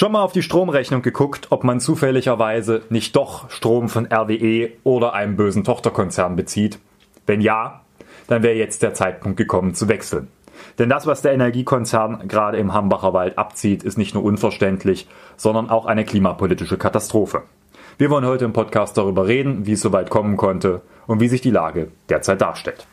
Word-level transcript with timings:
Schon 0.00 0.12
mal 0.12 0.22
auf 0.22 0.32
die 0.32 0.42
Stromrechnung 0.42 1.02
geguckt, 1.02 1.48
ob 1.50 1.62
man 1.62 1.78
zufälligerweise 1.78 2.80
nicht 2.88 3.14
doch 3.16 3.50
Strom 3.50 3.90
von 3.90 4.06
RWE 4.10 4.70
oder 4.82 5.12
einem 5.12 5.36
bösen 5.36 5.62
Tochterkonzern 5.62 6.36
bezieht? 6.36 6.78
Wenn 7.26 7.42
ja, 7.42 7.82
dann 8.26 8.42
wäre 8.42 8.54
jetzt 8.54 8.82
der 8.82 8.94
Zeitpunkt 8.94 9.36
gekommen 9.36 9.74
zu 9.74 9.88
wechseln. 9.88 10.28
Denn 10.78 10.88
das, 10.88 11.06
was 11.06 11.20
der 11.20 11.34
Energiekonzern 11.34 12.28
gerade 12.28 12.56
im 12.56 12.72
Hambacher 12.72 13.12
Wald 13.12 13.36
abzieht, 13.36 13.82
ist 13.82 13.98
nicht 13.98 14.14
nur 14.14 14.24
unverständlich, 14.24 15.06
sondern 15.36 15.68
auch 15.68 15.84
eine 15.84 16.06
klimapolitische 16.06 16.78
Katastrophe. 16.78 17.42
Wir 17.98 18.08
wollen 18.08 18.24
heute 18.24 18.46
im 18.46 18.54
Podcast 18.54 18.96
darüber 18.96 19.26
reden, 19.26 19.66
wie 19.66 19.72
es 19.72 19.82
so 19.82 19.92
weit 19.92 20.08
kommen 20.08 20.38
konnte 20.38 20.80
und 21.08 21.20
wie 21.20 21.28
sich 21.28 21.42
die 21.42 21.50
Lage 21.50 21.88
derzeit 22.08 22.40
darstellt. 22.40 22.86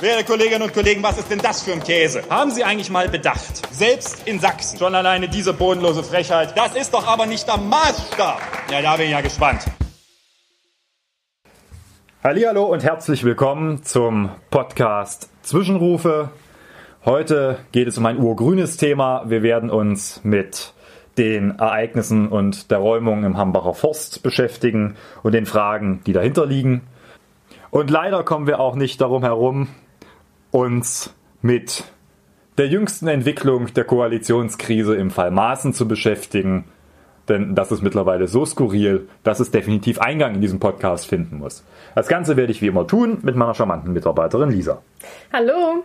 Werte 0.00 0.24
Kolleginnen 0.24 0.62
und 0.62 0.74
Kollegen, 0.74 1.02
was 1.04 1.18
ist 1.18 1.30
denn 1.30 1.38
das 1.38 1.62
für 1.62 1.72
ein 1.72 1.82
Käse? 1.82 2.22
Haben 2.28 2.50
Sie 2.50 2.64
eigentlich 2.64 2.90
mal 2.90 3.08
bedacht? 3.08 3.72
Selbst 3.72 4.26
in 4.26 4.40
Sachsen. 4.40 4.76
Schon 4.76 4.94
alleine 4.94 5.28
diese 5.28 5.52
bodenlose 5.52 6.02
Frechheit. 6.02 6.58
Das 6.58 6.74
ist 6.74 6.92
doch 6.92 7.06
aber 7.06 7.26
nicht 7.26 7.46
der 7.46 7.58
Maßstab. 7.58 8.40
Ja, 8.72 8.82
da 8.82 8.96
bin 8.96 9.06
ich 9.06 9.12
ja 9.12 9.20
gespannt. 9.20 9.64
Hallo 12.24 12.64
und 12.64 12.82
herzlich 12.82 13.22
willkommen 13.22 13.84
zum 13.84 14.30
Podcast 14.50 15.28
Zwischenrufe. 15.42 16.30
Heute 17.04 17.58
geht 17.70 17.86
es 17.86 17.96
um 17.96 18.04
ein 18.06 18.18
urgrünes 18.18 18.76
Thema. 18.76 19.22
Wir 19.26 19.44
werden 19.44 19.70
uns 19.70 20.20
mit 20.24 20.72
den 21.18 21.58
Ereignissen 21.60 22.28
und 22.28 22.72
der 22.72 22.78
Räumung 22.78 23.22
im 23.22 23.36
Hambacher 23.36 23.74
Forst 23.74 24.24
beschäftigen 24.24 24.96
und 25.22 25.32
den 25.32 25.46
Fragen, 25.46 26.02
die 26.04 26.12
dahinter 26.12 26.46
liegen. 26.46 26.82
Und 27.70 27.90
leider 27.90 28.24
kommen 28.24 28.48
wir 28.48 28.58
auch 28.58 28.74
nicht 28.74 29.00
darum 29.00 29.22
herum, 29.22 29.68
uns 30.54 31.12
mit 31.42 31.82
der 32.58 32.68
jüngsten 32.68 33.08
Entwicklung 33.08 33.74
der 33.74 33.82
Koalitionskrise 33.82 34.94
im 34.94 35.10
Fall 35.10 35.32
Maaßen 35.32 35.74
zu 35.74 35.88
beschäftigen. 35.88 36.66
Denn 37.28 37.56
das 37.56 37.72
ist 37.72 37.82
mittlerweile 37.82 38.28
so 38.28 38.46
skurril, 38.46 39.08
dass 39.24 39.40
es 39.40 39.50
definitiv 39.50 39.98
Eingang 39.98 40.36
in 40.36 40.40
diesem 40.40 40.60
Podcast 40.60 41.08
finden 41.08 41.38
muss. 41.38 41.64
Das 41.96 42.06
Ganze 42.06 42.36
werde 42.36 42.52
ich 42.52 42.62
wie 42.62 42.68
immer 42.68 42.86
tun 42.86 43.18
mit 43.22 43.34
meiner 43.34 43.54
charmanten 43.54 43.92
Mitarbeiterin 43.92 44.50
Lisa. 44.50 44.80
Hallo! 45.32 45.82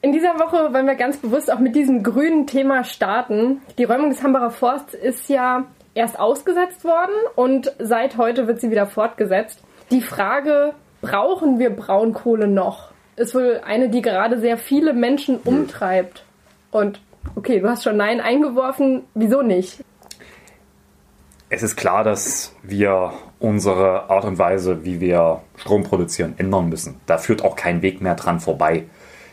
In 0.00 0.12
dieser 0.12 0.38
Woche 0.38 0.72
wollen 0.72 0.86
wir 0.86 0.94
ganz 0.94 1.18
bewusst 1.18 1.52
auch 1.52 1.58
mit 1.58 1.76
diesem 1.76 2.02
grünen 2.02 2.46
Thema 2.46 2.84
starten. 2.84 3.60
Die 3.76 3.84
Räumung 3.84 4.08
des 4.08 4.22
Hambacher 4.22 4.50
Forsts 4.50 4.94
ist 4.94 5.28
ja 5.28 5.66
erst 5.92 6.18
ausgesetzt 6.18 6.84
worden 6.84 7.12
und 7.36 7.70
seit 7.78 8.16
heute 8.16 8.46
wird 8.46 8.60
sie 8.60 8.70
wieder 8.70 8.86
fortgesetzt. 8.86 9.62
Die 9.90 10.00
Frage, 10.00 10.72
brauchen 11.02 11.58
wir 11.58 11.68
Braunkohle 11.68 12.48
noch? 12.48 12.91
Ist 13.16 13.34
wohl 13.34 13.60
eine, 13.64 13.88
die 13.88 14.02
gerade 14.02 14.40
sehr 14.40 14.56
viele 14.56 14.92
Menschen 14.92 15.38
umtreibt. 15.38 16.24
Und 16.70 17.00
okay, 17.36 17.60
du 17.60 17.68
hast 17.68 17.84
schon 17.84 17.96
Nein 17.96 18.20
eingeworfen. 18.20 19.02
Wieso 19.14 19.42
nicht? 19.42 19.84
Es 21.48 21.62
ist 21.62 21.76
klar, 21.76 22.02
dass 22.02 22.54
wir 22.62 23.12
unsere 23.38 24.08
Art 24.08 24.24
und 24.24 24.38
Weise, 24.38 24.84
wie 24.84 25.00
wir 25.00 25.42
Strom 25.56 25.82
produzieren, 25.82 26.34
ändern 26.38 26.70
müssen. 26.70 27.00
Da 27.06 27.18
führt 27.18 27.44
auch 27.44 27.56
kein 27.56 27.82
Weg 27.82 28.00
mehr 28.00 28.14
dran 28.14 28.40
vorbei. 28.40 28.84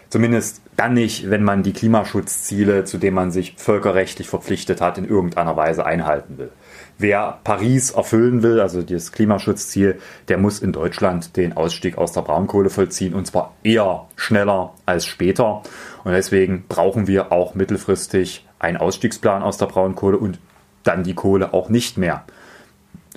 Zumindest 0.09 0.61
dann 0.75 0.95
nicht, 0.95 1.29
wenn 1.29 1.43
man 1.43 1.63
die 1.63 1.71
Klimaschutzziele, 1.71 2.83
zu 2.83 2.97
denen 2.97 3.15
man 3.15 3.31
sich 3.31 3.55
völkerrechtlich 3.57 4.27
verpflichtet 4.27 4.81
hat, 4.81 4.97
in 4.97 5.07
irgendeiner 5.07 5.55
Weise 5.55 5.85
einhalten 5.85 6.37
will 6.37 6.51
wer 6.99 7.39
Paris 7.43 7.91
erfüllen 7.91 8.43
will, 8.43 8.59
also 8.59 8.83
das 8.83 9.11
Klimaschutzziel, 9.11 9.99
der 10.27 10.37
muss 10.37 10.59
in 10.59 10.73
Deutschland 10.73 11.35
den 11.37 11.53
Ausstieg 11.53 11.97
aus 11.97 12.11
der 12.11 12.21
Braunkohle 12.21 12.69
vollziehen 12.69 13.15
und 13.15 13.25
zwar 13.25 13.55
eher 13.63 14.05
schneller 14.15 14.73
als 14.85 15.05
später. 15.05 15.63
Und 16.03 16.11
deswegen 16.11 16.65
brauchen 16.67 17.07
wir 17.07 17.31
auch 17.31 17.55
mittelfristig 17.55 18.45
einen 18.59 18.77
Ausstiegsplan 18.77 19.41
aus 19.41 19.57
der 19.57 19.67
Braunkohle 19.67 20.17
und 20.17 20.39
dann 20.83 21.03
die 21.03 21.15
Kohle 21.15 21.53
auch 21.53 21.69
nicht 21.69 21.97
mehr. 21.97 22.23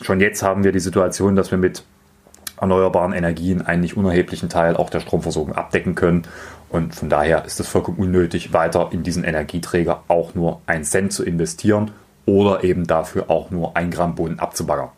Schon 0.00 0.20
jetzt 0.20 0.42
haben 0.42 0.64
wir 0.64 0.72
die 0.72 0.80
Situation, 0.80 1.36
dass 1.36 1.50
wir 1.50 1.58
mit 1.58 1.84
erneuerbaren 2.60 3.12
Energien 3.12 3.62
einen 3.62 3.82
nicht 3.82 3.96
unerheblichen 3.96 4.48
Teil 4.48 4.76
auch 4.76 4.90
der 4.90 5.00
Stromversorgung 5.00 5.56
abdecken 5.56 5.96
können. 5.96 6.22
Und 6.68 6.94
von 6.94 7.08
daher 7.08 7.44
ist 7.44 7.58
es 7.58 7.66
vollkommen 7.66 7.98
unnötig, 7.98 8.52
weiter 8.52 8.90
in 8.92 9.02
diesen 9.02 9.24
Energieträger 9.24 10.04
auch 10.06 10.34
nur 10.36 10.60
einen 10.66 10.84
Cent 10.84 11.12
zu 11.12 11.24
investieren 11.24 11.90
oder 12.26 12.64
eben 12.64 12.86
dafür 12.86 13.30
auch 13.30 13.50
nur 13.50 13.76
ein 13.76 13.90
Gramm 13.90 14.14
Boden 14.14 14.38
abzubaggern. 14.38 14.90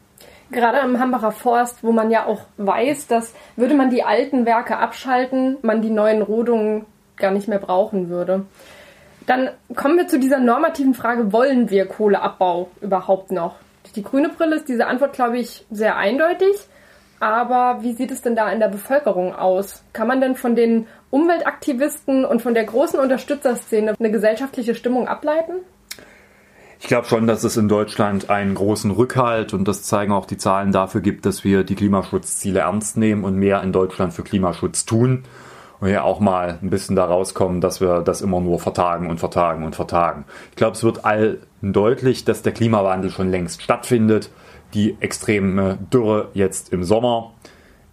Gerade 0.51 0.81
am 0.81 1.01
Hambacher 1.01 1.33
Forst, 1.33 1.83
wo 1.83 1.93
man 1.93 2.11
ja 2.11 2.27
auch 2.27 2.43
weiß, 2.59 3.07
dass 3.07 3.35
würde 3.57 3.75
man 3.75 3.91
die 3.91 4.05
alten 4.05 4.47
Werke 4.47 4.77
abschalten, 4.77 5.57
man 5.63 5.83
die 5.83 5.91
neuen 5.91 6.23
Rodungen 6.23 6.85
gar 7.17 7.31
nicht 7.31 7.49
mehr 7.49 7.59
brauchen 7.59 8.09
würde. 8.09 8.45
Dann 9.27 9.51
kommen 9.75 9.97
wir 9.97 10.07
zu 10.07 10.19
dieser 10.19 10.39
normativen 10.39 10.95
Frage, 10.95 11.33
wollen 11.33 11.71
wir 11.71 11.87
Kohleabbau 11.87 12.69
überhaupt 12.83 13.33
noch? 13.33 13.57
Die 13.97 14.03
grüne 14.03 14.29
Brille 14.29 14.57
ist 14.57 14.69
diese 14.69 14.87
Antwort, 14.87 15.13
glaube 15.15 15.39
ich, 15.39 15.65
sehr 15.71 15.97
eindeutig. 15.97 16.57
Aber 17.21 17.83
wie 17.83 17.95
sieht 17.95 18.11
es 18.11 18.23
denn 18.23 18.37
da 18.37 18.51
in 18.51 18.61
der 18.61 18.69
Bevölkerung 18.69 19.35
aus? 19.35 19.83
Kann 19.93 20.09
man 20.09 20.21
denn 20.21 20.35
von 20.35 20.57
den 20.57 20.87
Umweltaktivisten 21.11 22.25
und 22.25 22.43
von 22.43 22.55
der 22.55 22.65
großen 22.65 22.99
Unterstützerszene 22.99 23.95
eine 23.99 24.11
gesellschaftliche 24.11 24.75
Stimmung 24.75 25.09
ableiten? 25.09 25.55
Ich 26.85 26.89
glaube 26.89 27.09
schon, 27.09 27.27
dass 27.27 27.45
es 27.45 27.57
in 27.57 27.67
Deutschland 27.67 28.29
einen 28.29 28.55
großen 28.55 28.91
Rückhalt 28.91 29.55
und 29.55 29.67
das 29.67 29.85
zeigen 29.85 30.13
auch 30.13 30.27
die 30.27 30.37
Zahlen 30.37 30.71
dafür 30.71 31.01
gibt, 31.01 31.25
dass 31.25 31.43
wir 31.43 31.65
die 31.65 31.77
Klimaschutzziele 31.77 32.61
ernst 32.61 32.99
nehmen 32.99 33.25
und 33.25 33.37
mehr 33.37 33.63
in 33.63 33.73
Deutschland 33.73 34.13
für 34.13 34.23
Klimaschutz 34.23 34.85
tun. 34.85 35.23
Und 35.81 35.89
ja 35.89 36.03
auch 36.03 36.21
mal 36.21 36.59
ein 36.61 36.69
bisschen 36.69 36.95
da 36.95 37.07
rauskommen, 37.07 37.63
dass 37.63 37.81
wir 37.81 38.03
das 38.03 38.21
immer 38.21 38.39
nur 38.43 38.61
vertagen 38.61 39.09
und 39.09 39.19
vertagen 39.19 39.65
und 39.65 39.75
vertagen. 39.75 40.27
Ich 40.51 40.57
glaube, 40.57 40.77
es 40.77 40.85
wird 40.85 41.07
allen 41.07 41.39
deutlich, 41.63 42.27
dass 42.27 42.43
der 42.43 42.53
Klimawandel 42.53 43.11
schon 43.11 43.31
längst 43.31 43.63
stattfindet. 43.63 44.31
Die 44.75 44.99
extreme 45.01 45.79
Dürre 45.91 46.29
jetzt 46.35 46.71
im 46.71 46.85
Sommer, 46.85 47.33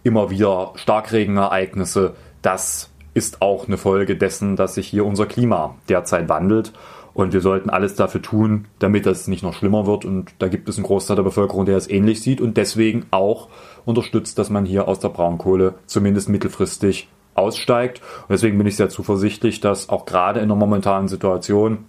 immer 0.03 0.29
wieder 0.31 0.73
Starkregenereignisse, 0.75 2.15
das 2.41 2.89
ist 3.13 3.41
auch 3.41 3.67
eine 3.67 3.77
Folge 3.77 4.17
dessen, 4.17 4.57
dass 4.57 4.75
sich 4.75 4.87
hier 4.87 5.05
unser 5.05 5.27
Klima 5.27 5.75
derzeit 5.87 6.27
wandelt. 6.27 6.73
Und 7.13 7.33
wir 7.33 7.41
sollten 7.41 7.69
alles 7.69 7.95
dafür 7.95 8.21
tun, 8.21 8.65
damit 8.79 9.05
das 9.05 9.27
nicht 9.27 9.43
noch 9.43 9.53
schlimmer 9.53 9.85
wird. 9.85 10.05
Und 10.05 10.31
da 10.39 10.47
gibt 10.47 10.69
es 10.69 10.77
einen 10.77 10.85
Großteil 10.85 11.15
der 11.15 11.23
Bevölkerung, 11.23 11.65
der 11.65 11.77
es 11.77 11.89
ähnlich 11.89 12.21
sieht 12.21 12.41
und 12.41 12.57
deswegen 12.57 13.05
auch 13.11 13.49
unterstützt, 13.85 14.37
dass 14.37 14.49
man 14.49 14.65
hier 14.65 14.87
aus 14.87 14.99
der 14.99 15.09
Braunkohle 15.09 15.75
zumindest 15.85 16.29
mittelfristig 16.29 17.09
aussteigt. 17.35 18.01
Und 18.21 18.31
deswegen 18.31 18.57
bin 18.57 18.67
ich 18.67 18.75
sehr 18.75 18.89
zuversichtlich, 18.89 19.59
dass 19.59 19.89
auch 19.89 20.05
gerade 20.05 20.39
in 20.39 20.47
der 20.47 20.57
momentanen 20.57 21.07
Situation 21.07 21.85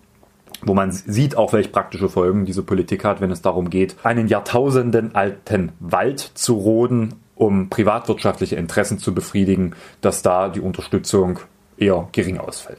wo 0.64 0.74
man 0.74 0.92
sieht 0.92 1.36
auch, 1.36 1.52
welche 1.52 1.70
praktische 1.70 2.08
Folgen 2.08 2.44
diese 2.44 2.62
Politik 2.62 3.04
hat, 3.04 3.20
wenn 3.20 3.30
es 3.30 3.42
darum 3.42 3.68
geht, 3.68 3.96
einen 4.04 4.28
Jahrtausenden 4.28 5.14
alten 5.14 5.72
Wald 5.80 6.20
zu 6.20 6.54
roden, 6.54 7.14
um 7.34 7.68
privatwirtschaftliche 7.68 8.56
Interessen 8.56 8.98
zu 8.98 9.12
befriedigen, 9.12 9.74
dass 10.00 10.22
da 10.22 10.48
die 10.48 10.60
Unterstützung 10.60 11.40
eher 11.76 12.08
gering 12.12 12.38
ausfällt. 12.38 12.78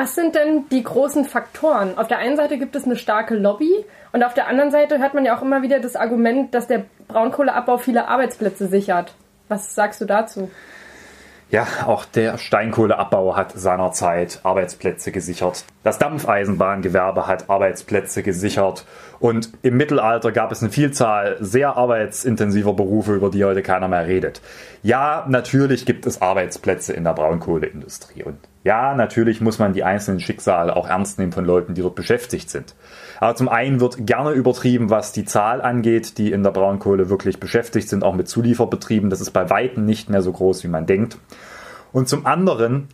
Was 0.00 0.14
sind 0.14 0.36
denn 0.36 0.68
die 0.70 0.84
großen 0.84 1.24
Faktoren? 1.24 1.98
Auf 1.98 2.06
der 2.06 2.18
einen 2.18 2.36
Seite 2.36 2.56
gibt 2.56 2.76
es 2.76 2.84
eine 2.84 2.94
starke 2.94 3.34
Lobby 3.34 3.84
und 4.12 4.22
auf 4.22 4.32
der 4.32 4.46
anderen 4.46 4.70
Seite 4.70 5.00
hört 5.00 5.12
man 5.12 5.24
ja 5.24 5.36
auch 5.36 5.42
immer 5.42 5.62
wieder 5.62 5.80
das 5.80 5.96
Argument, 5.96 6.54
dass 6.54 6.68
der 6.68 6.84
Braunkohleabbau 7.08 7.78
viele 7.78 8.06
Arbeitsplätze 8.06 8.68
sichert. 8.68 9.12
Was 9.48 9.74
sagst 9.74 10.00
du 10.00 10.04
dazu? 10.04 10.52
Ja, 11.50 11.66
auch 11.86 12.04
der 12.04 12.38
Steinkohleabbau 12.38 13.34
hat 13.34 13.52
seinerzeit 13.58 14.38
Arbeitsplätze 14.44 15.10
gesichert. 15.10 15.64
Das 15.82 15.98
Dampfeisenbahngewerbe 15.98 17.26
hat 17.26 17.50
Arbeitsplätze 17.50 18.22
gesichert. 18.22 18.84
Und 19.18 19.50
im 19.62 19.78
Mittelalter 19.78 20.30
gab 20.30 20.52
es 20.52 20.62
eine 20.62 20.70
Vielzahl 20.70 21.38
sehr 21.40 21.76
arbeitsintensiver 21.76 22.74
Berufe, 22.74 23.14
über 23.14 23.30
die 23.30 23.44
heute 23.44 23.62
keiner 23.62 23.88
mehr 23.88 24.06
redet. 24.06 24.42
Ja, 24.82 25.24
natürlich 25.26 25.86
gibt 25.86 26.06
es 26.06 26.22
Arbeitsplätze 26.22 26.92
in 26.92 27.02
der 27.02 27.14
Braunkohleindustrie. 27.14 28.22
Und 28.24 28.36
ja, 28.68 28.94
natürlich 28.94 29.40
muss 29.40 29.58
man 29.58 29.72
die 29.72 29.82
einzelnen 29.82 30.20
Schicksale 30.20 30.76
auch 30.76 30.86
ernst 30.86 31.18
nehmen 31.18 31.32
von 31.32 31.46
Leuten, 31.46 31.72
die 31.72 31.80
dort 31.80 31.94
beschäftigt 31.94 32.50
sind. 32.50 32.74
Aber 33.18 33.34
zum 33.34 33.48
einen 33.48 33.80
wird 33.80 34.06
gerne 34.06 34.32
übertrieben, 34.32 34.90
was 34.90 35.12
die 35.12 35.24
Zahl 35.24 35.62
angeht, 35.62 36.18
die 36.18 36.32
in 36.32 36.42
der 36.42 36.50
Braunkohle 36.50 37.08
wirklich 37.08 37.40
beschäftigt 37.40 37.88
sind, 37.88 38.04
auch 38.04 38.14
mit 38.14 38.28
Zulieferbetrieben. 38.28 39.08
Das 39.08 39.22
ist 39.22 39.30
bei 39.30 39.48
Weitem 39.48 39.86
nicht 39.86 40.10
mehr 40.10 40.20
so 40.20 40.32
groß, 40.32 40.64
wie 40.64 40.68
man 40.68 40.84
denkt. 40.84 41.16
Und 41.92 42.10
zum 42.10 42.26
anderen, 42.26 42.88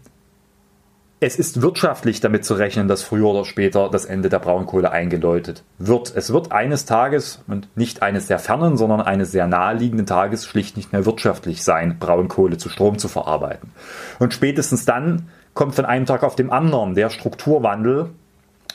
es 1.19 1.41
ist 1.41 1.61
wirtschaftlich 1.61 2.21
damit 2.21 2.45
zu 2.45 2.55
rechnen, 2.55 2.87
dass 2.87 3.03
früher 3.03 3.27
oder 3.27 3.45
später 3.45 3.91
das 3.91 4.05
Ende 4.05 4.29
der 4.29 4.39
Braunkohle 4.39 4.93
eingeläutet 4.93 5.65
wird. 5.79 6.13
Es 6.15 6.33
wird 6.33 6.53
eines 6.53 6.85
Tages, 6.85 7.43
und 7.49 7.69
nicht 7.75 8.01
eines 8.01 8.29
sehr 8.29 8.39
fernen, 8.39 8.77
sondern 8.77 9.01
eines 9.01 9.33
sehr 9.33 9.49
naheliegenden 9.49 10.07
Tages, 10.07 10.47
schlicht 10.47 10.77
nicht 10.77 10.93
mehr 10.93 11.05
wirtschaftlich 11.05 11.65
sein, 11.65 11.99
Braunkohle 11.99 12.59
zu 12.59 12.69
Strom 12.69 12.97
zu 12.97 13.09
verarbeiten. 13.09 13.73
Und 14.21 14.35
spätestens 14.35 14.85
dann 14.85 15.29
kommt 15.55 15.75
von 15.75 15.85
einem 15.85 16.07
Tag 16.07 16.23
auf 16.23 16.37
den 16.37 16.51
anderen 16.51 16.95
der 16.95 17.11
Strukturwandel 17.11 18.11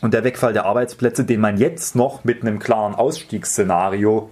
und 0.02 0.14
der 0.14 0.24
Wegfall 0.24 0.54
der 0.54 0.66
Arbeitsplätze, 0.66 1.26
den 1.26 1.42
man 1.42 1.58
jetzt 1.58 1.96
noch 1.96 2.24
mit 2.24 2.42
einem 2.42 2.60
klaren 2.60 2.96
Ausstiegsszenario 2.96 4.30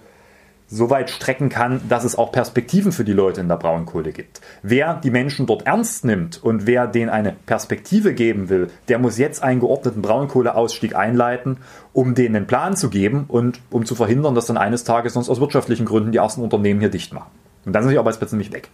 so 0.69 0.89
weit 0.89 1.09
strecken 1.09 1.47
kann, 1.47 1.81
dass 1.87 2.03
es 2.03 2.17
auch 2.17 2.31
Perspektiven 2.31 2.91
für 2.91 3.05
die 3.05 3.13
Leute 3.13 3.39
in 3.39 3.47
der 3.47 3.55
Braunkohle 3.55 4.11
gibt. 4.11 4.41
Wer 4.63 4.95
die 4.95 5.11
Menschen 5.11 5.45
dort 5.45 5.65
ernst 5.65 6.03
nimmt 6.03 6.43
und 6.43 6.67
wer 6.67 6.87
denen 6.87 7.09
eine 7.09 7.33
Perspektive 7.45 8.13
geben 8.13 8.49
will, 8.49 8.67
der 8.89 8.99
muss 8.99 9.17
jetzt 9.17 9.41
einen 9.43 9.61
geordneten 9.61 10.01
Braunkohleausstieg 10.01 10.93
einleiten, 10.93 11.57
um 11.93 12.15
denen 12.15 12.35
einen 12.35 12.47
Plan 12.47 12.75
zu 12.75 12.89
geben 12.89 13.25
und 13.29 13.61
um 13.71 13.85
zu 13.85 13.95
verhindern, 13.95 14.35
dass 14.35 14.47
dann 14.47 14.57
eines 14.57 14.83
Tages 14.83 15.13
sonst 15.13 15.29
aus 15.29 15.39
wirtschaftlichen 15.39 15.85
Gründen 15.85 16.11
die 16.11 16.17
ersten 16.17 16.41
Unternehmen 16.41 16.81
hier 16.81 16.89
dicht 16.89 17.13
machen. 17.13 17.31
Und 17.65 17.73
dann 17.73 17.83
sind 17.83 17.93
die 17.93 17.99
Arbeitsplätze 17.99 18.35
nämlich 18.35 18.51
weg. 18.51 18.69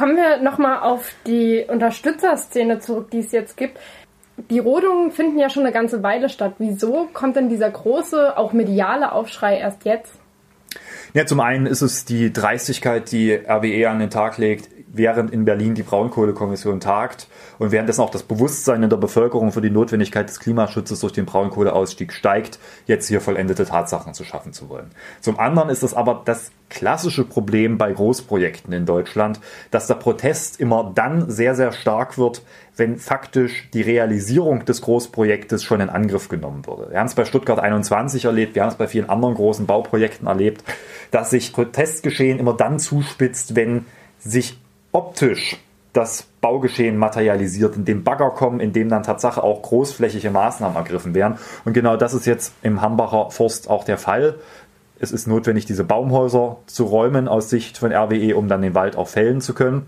Kommen 0.00 0.16
wir 0.16 0.38
nochmal 0.38 0.80
auf 0.80 1.12
die 1.26 1.62
Unterstützerszene 1.68 2.78
zurück, 2.78 3.10
die 3.10 3.18
es 3.18 3.32
jetzt 3.32 3.58
gibt. 3.58 3.78
Die 4.48 4.58
Rodungen 4.58 5.10
finden 5.10 5.38
ja 5.38 5.50
schon 5.50 5.64
eine 5.64 5.74
ganze 5.74 6.02
Weile 6.02 6.30
statt. 6.30 6.54
Wieso 6.56 7.10
kommt 7.12 7.36
denn 7.36 7.50
dieser 7.50 7.68
große, 7.68 8.38
auch 8.38 8.54
mediale 8.54 9.12
Aufschrei 9.12 9.58
erst 9.58 9.84
jetzt? 9.84 10.10
Ja, 11.12 11.26
zum 11.26 11.40
einen 11.40 11.66
ist 11.66 11.82
es 11.82 12.06
die 12.06 12.32
Dreistigkeit, 12.32 13.12
die 13.12 13.30
RWE 13.30 13.90
an 13.90 13.98
den 13.98 14.08
Tag 14.08 14.38
legt, 14.38 14.70
während 14.92 15.30
in 15.30 15.44
Berlin 15.44 15.74
die 15.74 15.82
Braunkohlekommission 15.82 16.80
tagt 16.80 17.28
und 17.58 17.72
währenddessen 17.72 18.00
auch 18.00 18.10
das 18.10 18.22
Bewusstsein 18.22 18.82
in 18.82 18.90
der 18.90 18.96
Bevölkerung 18.96 19.52
für 19.52 19.60
die 19.60 19.70
Notwendigkeit 19.70 20.28
des 20.28 20.40
Klimaschutzes 20.40 21.00
durch 21.00 21.12
den 21.12 21.26
Braunkohleausstieg 21.26 22.12
steigt, 22.12 22.58
jetzt 22.86 23.08
hier 23.08 23.20
vollendete 23.20 23.64
Tatsachen 23.64 24.14
zu 24.14 24.24
schaffen 24.24 24.52
zu 24.52 24.68
wollen. 24.68 24.90
Zum 25.20 25.38
anderen 25.38 25.68
ist 25.68 25.82
es 25.82 25.94
aber 25.94 26.22
das 26.24 26.50
klassische 26.68 27.24
Problem 27.24 27.78
bei 27.78 27.92
Großprojekten 27.92 28.72
in 28.72 28.86
Deutschland, 28.86 29.40
dass 29.70 29.86
der 29.86 29.94
Protest 29.94 30.60
immer 30.60 30.92
dann 30.94 31.30
sehr, 31.30 31.54
sehr 31.54 31.72
stark 31.72 32.16
wird, 32.16 32.42
wenn 32.76 32.96
faktisch 32.96 33.68
die 33.74 33.82
Realisierung 33.82 34.64
des 34.64 34.80
Großprojektes 34.80 35.62
schon 35.62 35.80
in 35.80 35.90
Angriff 35.90 36.28
genommen 36.28 36.66
wurde. 36.66 36.90
Wir 36.90 36.98
haben 36.98 37.06
es 37.06 37.14
bei 37.14 37.24
Stuttgart 37.24 37.58
21 37.58 38.24
erlebt, 38.24 38.54
wir 38.54 38.62
haben 38.62 38.70
es 38.70 38.76
bei 38.76 38.86
vielen 38.86 39.10
anderen 39.10 39.34
großen 39.34 39.66
Bauprojekten 39.66 40.26
erlebt, 40.26 40.64
dass 41.10 41.30
sich 41.30 41.52
Protestgeschehen 41.52 42.38
immer 42.38 42.54
dann 42.54 42.78
zuspitzt, 42.78 43.56
wenn 43.56 43.86
sich 44.18 44.58
optisch 44.92 45.58
das 45.92 46.22
Baugeschehen 46.40 46.96
materialisiert, 46.96 47.76
in 47.76 47.84
dem 47.84 48.04
Bagger 48.04 48.30
kommen, 48.30 48.60
in 48.60 48.72
dem 48.72 48.88
dann 48.88 49.02
Tatsache 49.02 49.42
auch 49.42 49.62
großflächige 49.62 50.30
Maßnahmen 50.30 50.76
ergriffen 50.76 51.14
werden. 51.14 51.38
Und 51.64 51.72
genau 51.72 51.96
das 51.96 52.14
ist 52.14 52.26
jetzt 52.26 52.54
im 52.62 52.80
Hambacher 52.80 53.30
Forst 53.30 53.68
auch 53.68 53.84
der 53.84 53.98
Fall. 53.98 54.36
Es 55.00 55.10
ist 55.12 55.26
notwendig, 55.26 55.64
diese 55.64 55.82
Baumhäuser 55.82 56.58
zu 56.66 56.84
räumen 56.84 57.26
aus 57.26 57.50
Sicht 57.50 57.78
von 57.78 57.92
RWE, 57.92 58.36
um 58.36 58.48
dann 58.48 58.62
den 58.62 58.74
Wald 58.74 58.96
auch 58.96 59.08
fällen 59.08 59.40
zu 59.40 59.54
können. 59.54 59.86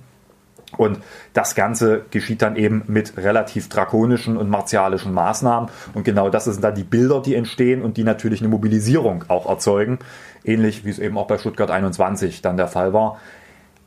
Und 0.77 0.99
das 1.35 1.55
Ganze 1.55 2.07
geschieht 2.11 2.41
dann 2.41 2.57
eben 2.57 2.85
mit 2.87 3.19
relativ 3.19 3.69
drakonischen 3.69 4.37
und 4.39 4.49
martialischen 4.49 5.13
Maßnahmen. 5.13 5.69
Und 5.95 6.05
genau 6.05 6.31
das 6.31 6.47
sind 6.47 6.65
dann 6.65 6.75
die 6.75 6.83
Bilder, 6.83 7.21
die 7.21 7.35
entstehen 7.35 7.83
und 7.83 7.99
die 7.99 8.05
natürlich 8.05 8.41
eine 8.41 8.49
Mobilisierung 8.49 9.27
auch 9.29 9.47
erzeugen. 9.47 9.99
Ähnlich 10.45 10.85
wie 10.85 10.91
es 10.91 10.99
eben 10.99 11.19
auch 11.19 11.27
bei 11.27 11.37
Stuttgart 11.39 11.71
21 11.71 12.41
dann 12.41 12.57
der 12.57 12.69
Fall 12.69 12.93
war. 12.93 13.21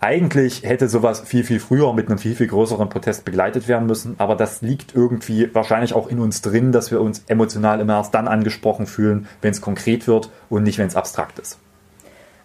Eigentlich 0.06 0.62
hätte 0.62 0.88
sowas 0.88 1.22
viel, 1.22 1.44
viel 1.44 1.60
früher 1.60 1.92
mit 1.92 2.10
einem 2.10 2.20
viel, 2.20 2.36
viel 2.36 2.46
größeren 2.46 2.90
Protest 2.90 3.26
begleitet 3.26 3.68
werden 3.68 3.88
müssen. 3.88 4.14
Aber 4.20 4.36
das 4.36 4.62
liegt 4.62 4.94
irgendwie 4.94 5.50
wahrscheinlich 5.56 5.96
auch 5.96 6.08
in 6.08 6.20
uns 6.20 6.44
drin, 6.44 6.72
dass 6.72 6.92
wir 6.92 7.02
uns 7.02 7.24
emotional 7.28 7.80
immer 7.80 7.96
erst 7.96 8.14
dann 8.14 8.28
angesprochen 8.28 8.86
fühlen, 8.86 9.28
wenn 9.42 9.50
es 9.50 9.62
konkret 9.62 10.08
wird 10.08 10.30
und 10.48 10.62
nicht, 10.62 10.78
wenn 10.78 10.86
es 10.86 10.96
abstrakt 10.96 11.40
ist. 11.40 11.58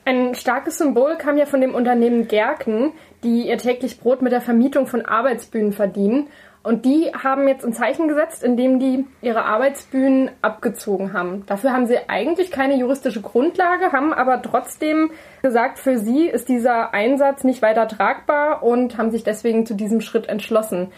Ein 0.06 0.34
starkes 0.34 0.78
Symbol 0.78 1.18
kam 1.18 1.36
ja 1.36 1.44
von 1.44 1.60
dem 1.60 1.74
Unternehmen 1.74 2.28
Gerken, 2.28 2.94
die 3.24 3.48
ihr 3.48 3.58
täglich 3.58 4.00
Brot 4.00 4.22
mit 4.22 4.32
der 4.32 4.40
Vermietung 4.40 4.86
von 4.86 5.04
Arbeitsbühnen 5.04 5.74
verdienen. 5.74 6.28
Und 6.62 6.84
die 6.84 7.10
haben 7.14 7.48
jetzt 7.48 7.64
ein 7.64 7.72
Zeichen 7.72 8.06
gesetzt, 8.06 8.44
indem 8.44 8.78
die 8.78 9.06
ihre 9.22 9.44
Arbeitsbühnen 9.44 10.30
abgezogen 10.42 11.14
haben. 11.14 11.46
Dafür 11.46 11.72
haben 11.72 11.86
sie 11.86 11.96
eigentlich 12.08 12.50
keine 12.50 12.76
juristische 12.76 13.22
Grundlage, 13.22 13.92
haben 13.92 14.12
aber 14.12 14.42
trotzdem 14.42 15.10
gesagt, 15.40 15.78
für 15.78 15.98
sie 15.98 16.26
ist 16.26 16.50
dieser 16.50 16.92
Einsatz 16.92 17.44
nicht 17.44 17.62
weiter 17.62 17.88
tragbar 17.88 18.62
und 18.62 18.98
haben 18.98 19.10
sich 19.10 19.24
deswegen 19.24 19.64
zu 19.64 19.74
diesem 19.74 20.02
Schritt 20.02 20.28
entschlossen. 20.28 20.92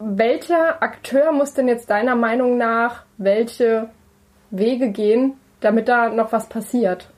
Welcher 0.00 0.82
Akteur 0.82 1.30
muss 1.30 1.54
denn 1.54 1.68
jetzt 1.68 1.90
deiner 1.90 2.16
Meinung 2.16 2.58
nach 2.58 3.04
welche 3.18 3.90
Wege 4.50 4.90
gehen, 4.90 5.34
damit 5.60 5.88
da 5.88 6.08
noch 6.08 6.32
was 6.32 6.48
passiert? 6.48 7.08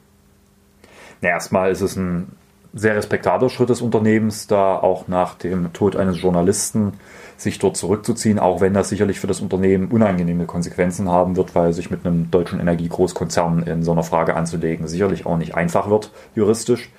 Na, 1.22 1.30
erstmal 1.30 1.70
ist 1.70 1.80
es 1.80 1.96
ein 1.96 2.32
sehr 2.72 2.94
respektabler 2.94 3.48
Schritt 3.48 3.70
des 3.70 3.82
Unternehmens, 3.82 4.46
da 4.46 4.76
auch 4.76 5.08
nach 5.08 5.34
dem 5.34 5.72
Tod 5.72 5.96
eines 5.96 6.20
Journalisten 6.20 6.92
sich 7.36 7.58
dort 7.58 7.76
zurückzuziehen, 7.76 8.38
auch 8.38 8.60
wenn 8.60 8.74
das 8.74 8.90
sicherlich 8.90 9.18
für 9.18 9.26
das 9.26 9.40
Unternehmen 9.40 9.88
unangenehme 9.88 10.46
Konsequenzen 10.46 11.08
haben 11.08 11.36
wird, 11.36 11.54
weil 11.54 11.72
sich 11.72 11.90
mit 11.90 12.06
einem 12.06 12.30
deutschen 12.30 12.60
Energiegroßkonzern 12.60 13.62
in 13.64 13.82
so 13.82 13.92
einer 13.92 14.02
Frage 14.02 14.34
anzulegen 14.34 14.86
sicherlich 14.86 15.26
auch 15.26 15.36
nicht 15.36 15.54
einfach 15.54 15.88
wird, 15.88 16.12
juristisch. 16.34 16.90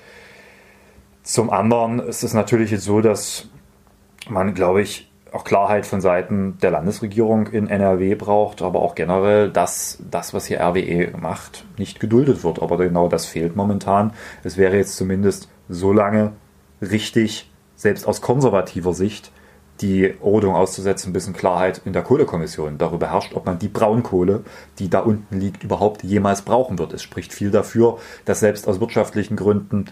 Zum 1.23 1.51
anderen 1.51 1.99
ist 1.99 2.23
es 2.23 2.33
natürlich 2.33 2.77
so, 2.81 3.01
dass 3.01 3.47
man, 4.27 4.53
glaube 4.53 4.81
ich, 4.81 5.11
auch 5.31 5.43
Klarheit 5.45 5.85
von 5.85 6.01
Seiten 6.01 6.57
der 6.61 6.71
Landesregierung 6.71 7.47
in 7.47 7.69
NRW 7.69 8.15
braucht, 8.15 8.61
aber 8.61 8.81
auch 8.81 8.95
generell, 8.95 9.49
dass 9.49 9.99
das, 10.09 10.33
was 10.33 10.45
hier 10.45 10.59
RWE 10.59 11.13
macht, 11.17 11.65
nicht 11.77 11.99
geduldet 11.99 12.43
wird. 12.43 12.61
Aber 12.61 12.77
genau 12.77 13.07
das 13.07 13.25
fehlt 13.25 13.55
momentan. 13.55 14.13
Es 14.43 14.57
wäre 14.57 14.75
jetzt 14.75 14.97
zumindest 14.97 15.47
so 15.69 15.93
lange 15.93 16.33
richtig, 16.81 17.49
selbst 17.75 18.07
aus 18.07 18.21
konservativer 18.21 18.93
Sicht, 18.93 19.31
die 19.81 20.05
Rodung 20.05 20.53
auszusetzen, 20.55 21.13
bis 21.13 21.27
in 21.27 21.33
Klarheit 21.33 21.81
in 21.85 21.93
der 21.93 22.03
Kohlekommission 22.03 22.77
darüber 22.77 23.11
herrscht, 23.11 23.33
ob 23.33 23.45
man 23.45 23.57
die 23.57 23.67
Braunkohle, 23.67 24.43
die 24.79 24.89
da 24.89 24.99
unten 24.99 25.39
liegt, 25.39 25.63
überhaupt 25.63 26.03
jemals 26.03 26.43
brauchen 26.43 26.77
wird. 26.77 26.93
Es 26.93 27.01
spricht 27.01 27.33
viel 27.33 27.51
dafür, 27.51 27.97
dass 28.25 28.39
selbst 28.39 28.67
aus 28.67 28.79
wirtschaftlichen 28.79 29.35
Gründen 29.35 29.85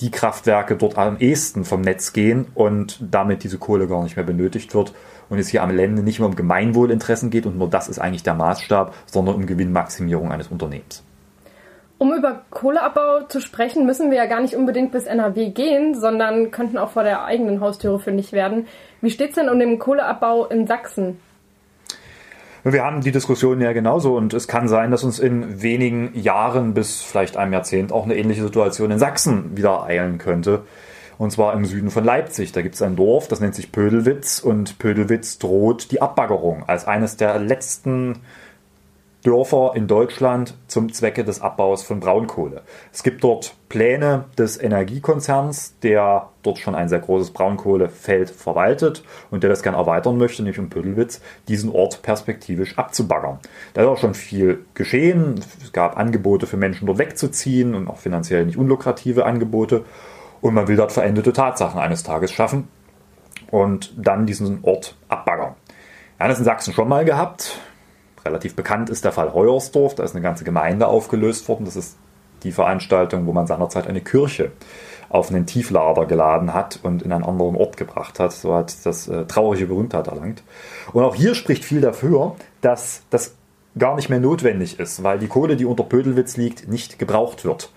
die 0.00 0.10
Kraftwerke 0.10 0.76
dort 0.76 0.98
am 0.98 1.18
ehesten 1.18 1.64
vom 1.64 1.82
Netz 1.82 2.12
gehen 2.12 2.46
und 2.54 2.98
damit 3.00 3.44
diese 3.44 3.58
Kohle 3.58 3.86
gar 3.86 4.02
nicht 4.02 4.16
mehr 4.16 4.24
benötigt 4.24 4.74
wird 4.74 4.92
und 5.28 5.38
es 5.38 5.48
hier 5.48 5.62
am 5.62 5.78
Ende 5.78 6.02
nicht 6.02 6.18
mehr 6.18 6.28
um 6.28 6.34
Gemeinwohlinteressen 6.34 7.30
geht 7.30 7.46
und 7.46 7.56
nur 7.56 7.70
das 7.70 7.88
ist 7.88 8.00
eigentlich 8.00 8.24
der 8.24 8.34
Maßstab, 8.34 8.94
sondern 9.06 9.36
um 9.36 9.46
Gewinnmaximierung 9.46 10.32
eines 10.32 10.48
Unternehmens. 10.48 11.04
Um 12.02 12.12
über 12.14 12.42
Kohleabbau 12.50 13.28
zu 13.28 13.40
sprechen, 13.40 13.86
müssen 13.86 14.10
wir 14.10 14.18
ja 14.18 14.26
gar 14.26 14.40
nicht 14.40 14.56
unbedingt 14.56 14.90
bis 14.90 15.04
NRW 15.04 15.50
gehen, 15.50 15.94
sondern 15.94 16.50
könnten 16.50 16.76
auch 16.76 16.90
vor 16.90 17.04
der 17.04 17.24
eigenen 17.26 17.60
Haustüre 17.60 18.00
fündig 18.00 18.32
werden. 18.32 18.66
Wie 19.00 19.10
steht 19.10 19.28
es 19.28 19.34
denn 19.36 19.48
um 19.48 19.56
den 19.60 19.78
Kohleabbau 19.78 20.46
in 20.46 20.66
Sachsen? 20.66 21.20
Wir 22.64 22.82
haben 22.82 23.02
die 23.02 23.12
Diskussion 23.12 23.60
ja 23.60 23.72
genauso 23.72 24.16
und 24.16 24.34
es 24.34 24.48
kann 24.48 24.66
sein, 24.66 24.90
dass 24.90 25.04
uns 25.04 25.20
in 25.20 25.62
wenigen 25.62 26.10
Jahren 26.18 26.74
bis 26.74 27.02
vielleicht 27.02 27.36
einem 27.36 27.52
Jahrzehnt 27.52 27.92
auch 27.92 28.04
eine 28.04 28.16
ähnliche 28.16 28.42
Situation 28.42 28.90
in 28.90 28.98
Sachsen 28.98 29.56
wieder 29.56 29.84
eilen 29.84 30.18
könnte. 30.18 30.62
Und 31.18 31.30
zwar 31.30 31.54
im 31.54 31.64
Süden 31.64 31.90
von 31.90 32.02
Leipzig. 32.02 32.50
Da 32.50 32.62
gibt 32.62 32.74
es 32.74 32.82
ein 32.82 32.96
Dorf, 32.96 33.28
das 33.28 33.38
nennt 33.38 33.54
sich 33.54 33.70
Pödelwitz 33.70 34.40
und 34.40 34.80
Pödelwitz 34.80 35.38
droht 35.38 35.92
die 35.92 36.02
Abbaggerung 36.02 36.64
als 36.66 36.84
eines 36.88 37.16
der 37.16 37.38
letzten 37.38 38.16
Dörfer 39.22 39.72
in 39.76 39.86
Deutschland 39.86 40.54
zum 40.66 40.92
Zwecke 40.92 41.22
des 41.22 41.40
Abbaus 41.40 41.84
von 41.84 42.00
Braunkohle. 42.00 42.62
Es 42.92 43.04
gibt 43.04 43.22
dort 43.22 43.54
Pläne 43.68 44.24
des 44.36 44.60
Energiekonzerns, 44.60 45.78
der 45.80 46.28
dort 46.42 46.58
schon 46.58 46.74
ein 46.74 46.88
sehr 46.88 46.98
großes 46.98 47.30
Braunkohlefeld 47.30 48.30
verwaltet 48.30 49.04
und 49.30 49.44
der 49.44 49.50
das 49.50 49.62
gerne 49.62 49.78
erweitern 49.78 50.18
möchte, 50.18 50.42
nämlich 50.42 50.58
um 50.58 50.70
Pödelwitz, 50.70 51.20
diesen 51.46 51.70
Ort 51.70 52.02
perspektivisch 52.02 52.76
abzubaggern. 52.76 53.38
Da 53.74 53.82
ist 53.82 53.88
auch 53.88 53.98
schon 53.98 54.14
viel 54.14 54.64
geschehen. 54.74 55.40
Es 55.62 55.72
gab 55.72 55.96
Angebote 55.96 56.48
für 56.48 56.56
Menschen 56.56 56.86
dort 56.86 56.98
wegzuziehen 56.98 57.76
und 57.76 57.86
auch 57.88 57.98
finanziell 57.98 58.44
nicht 58.44 58.58
unlukrative 58.58 59.24
Angebote. 59.24 59.84
Und 60.40 60.54
man 60.54 60.66
will 60.66 60.76
dort 60.76 60.90
veränderte 60.90 61.32
Tatsachen 61.32 61.80
eines 61.80 62.02
Tages 62.02 62.32
schaffen 62.32 62.66
und 63.52 63.94
dann 63.96 64.26
diesen 64.26 64.58
Ort 64.62 64.96
abbaggern. 65.08 65.54
Wir 66.16 66.24
haben 66.24 66.30
das 66.30 66.40
in 66.40 66.44
Sachsen 66.44 66.74
schon 66.74 66.88
mal 66.88 67.04
gehabt 67.04 67.60
relativ 68.24 68.54
bekannt 68.54 68.90
ist 68.90 69.04
der 69.04 69.12
Fall 69.12 69.32
Heuersdorf. 69.32 69.94
Da 69.94 70.04
ist 70.04 70.14
eine 70.14 70.22
ganze 70.22 70.44
Gemeinde 70.44 70.86
aufgelöst 70.86 71.48
worden. 71.48 71.64
Das 71.64 71.76
ist 71.76 71.96
die 72.42 72.52
Veranstaltung, 72.52 73.26
wo 73.26 73.32
man 73.32 73.46
seinerzeit 73.46 73.86
eine 73.86 74.00
Kirche 74.00 74.52
auf 75.08 75.30
einen 75.30 75.46
Tieflader 75.46 76.06
geladen 76.06 76.54
hat 76.54 76.80
und 76.82 77.02
in 77.02 77.12
einen 77.12 77.24
anderen 77.24 77.56
Ort 77.56 77.76
gebracht 77.76 78.18
hat. 78.18 78.32
So 78.32 78.54
hat 78.54 78.74
das 78.86 79.08
äh, 79.08 79.26
traurige 79.26 79.66
Berühmtheit 79.66 80.06
erlangt. 80.06 80.42
Und 80.92 81.04
auch 81.04 81.14
hier 81.14 81.34
spricht 81.34 81.64
viel 81.64 81.80
dafür, 81.80 82.36
dass 82.62 83.02
das 83.10 83.34
gar 83.78 83.96
nicht 83.96 84.08
mehr 84.08 84.20
notwendig 84.20 84.80
ist, 84.80 85.02
weil 85.02 85.18
die 85.18 85.28
Kohle, 85.28 85.56
die 85.56 85.64
unter 85.64 85.84
Pödelwitz 85.84 86.36
liegt, 86.36 86.68
nicht 86.68 86.98
gebraucht 86.98 87.44
wird 87.44 87.70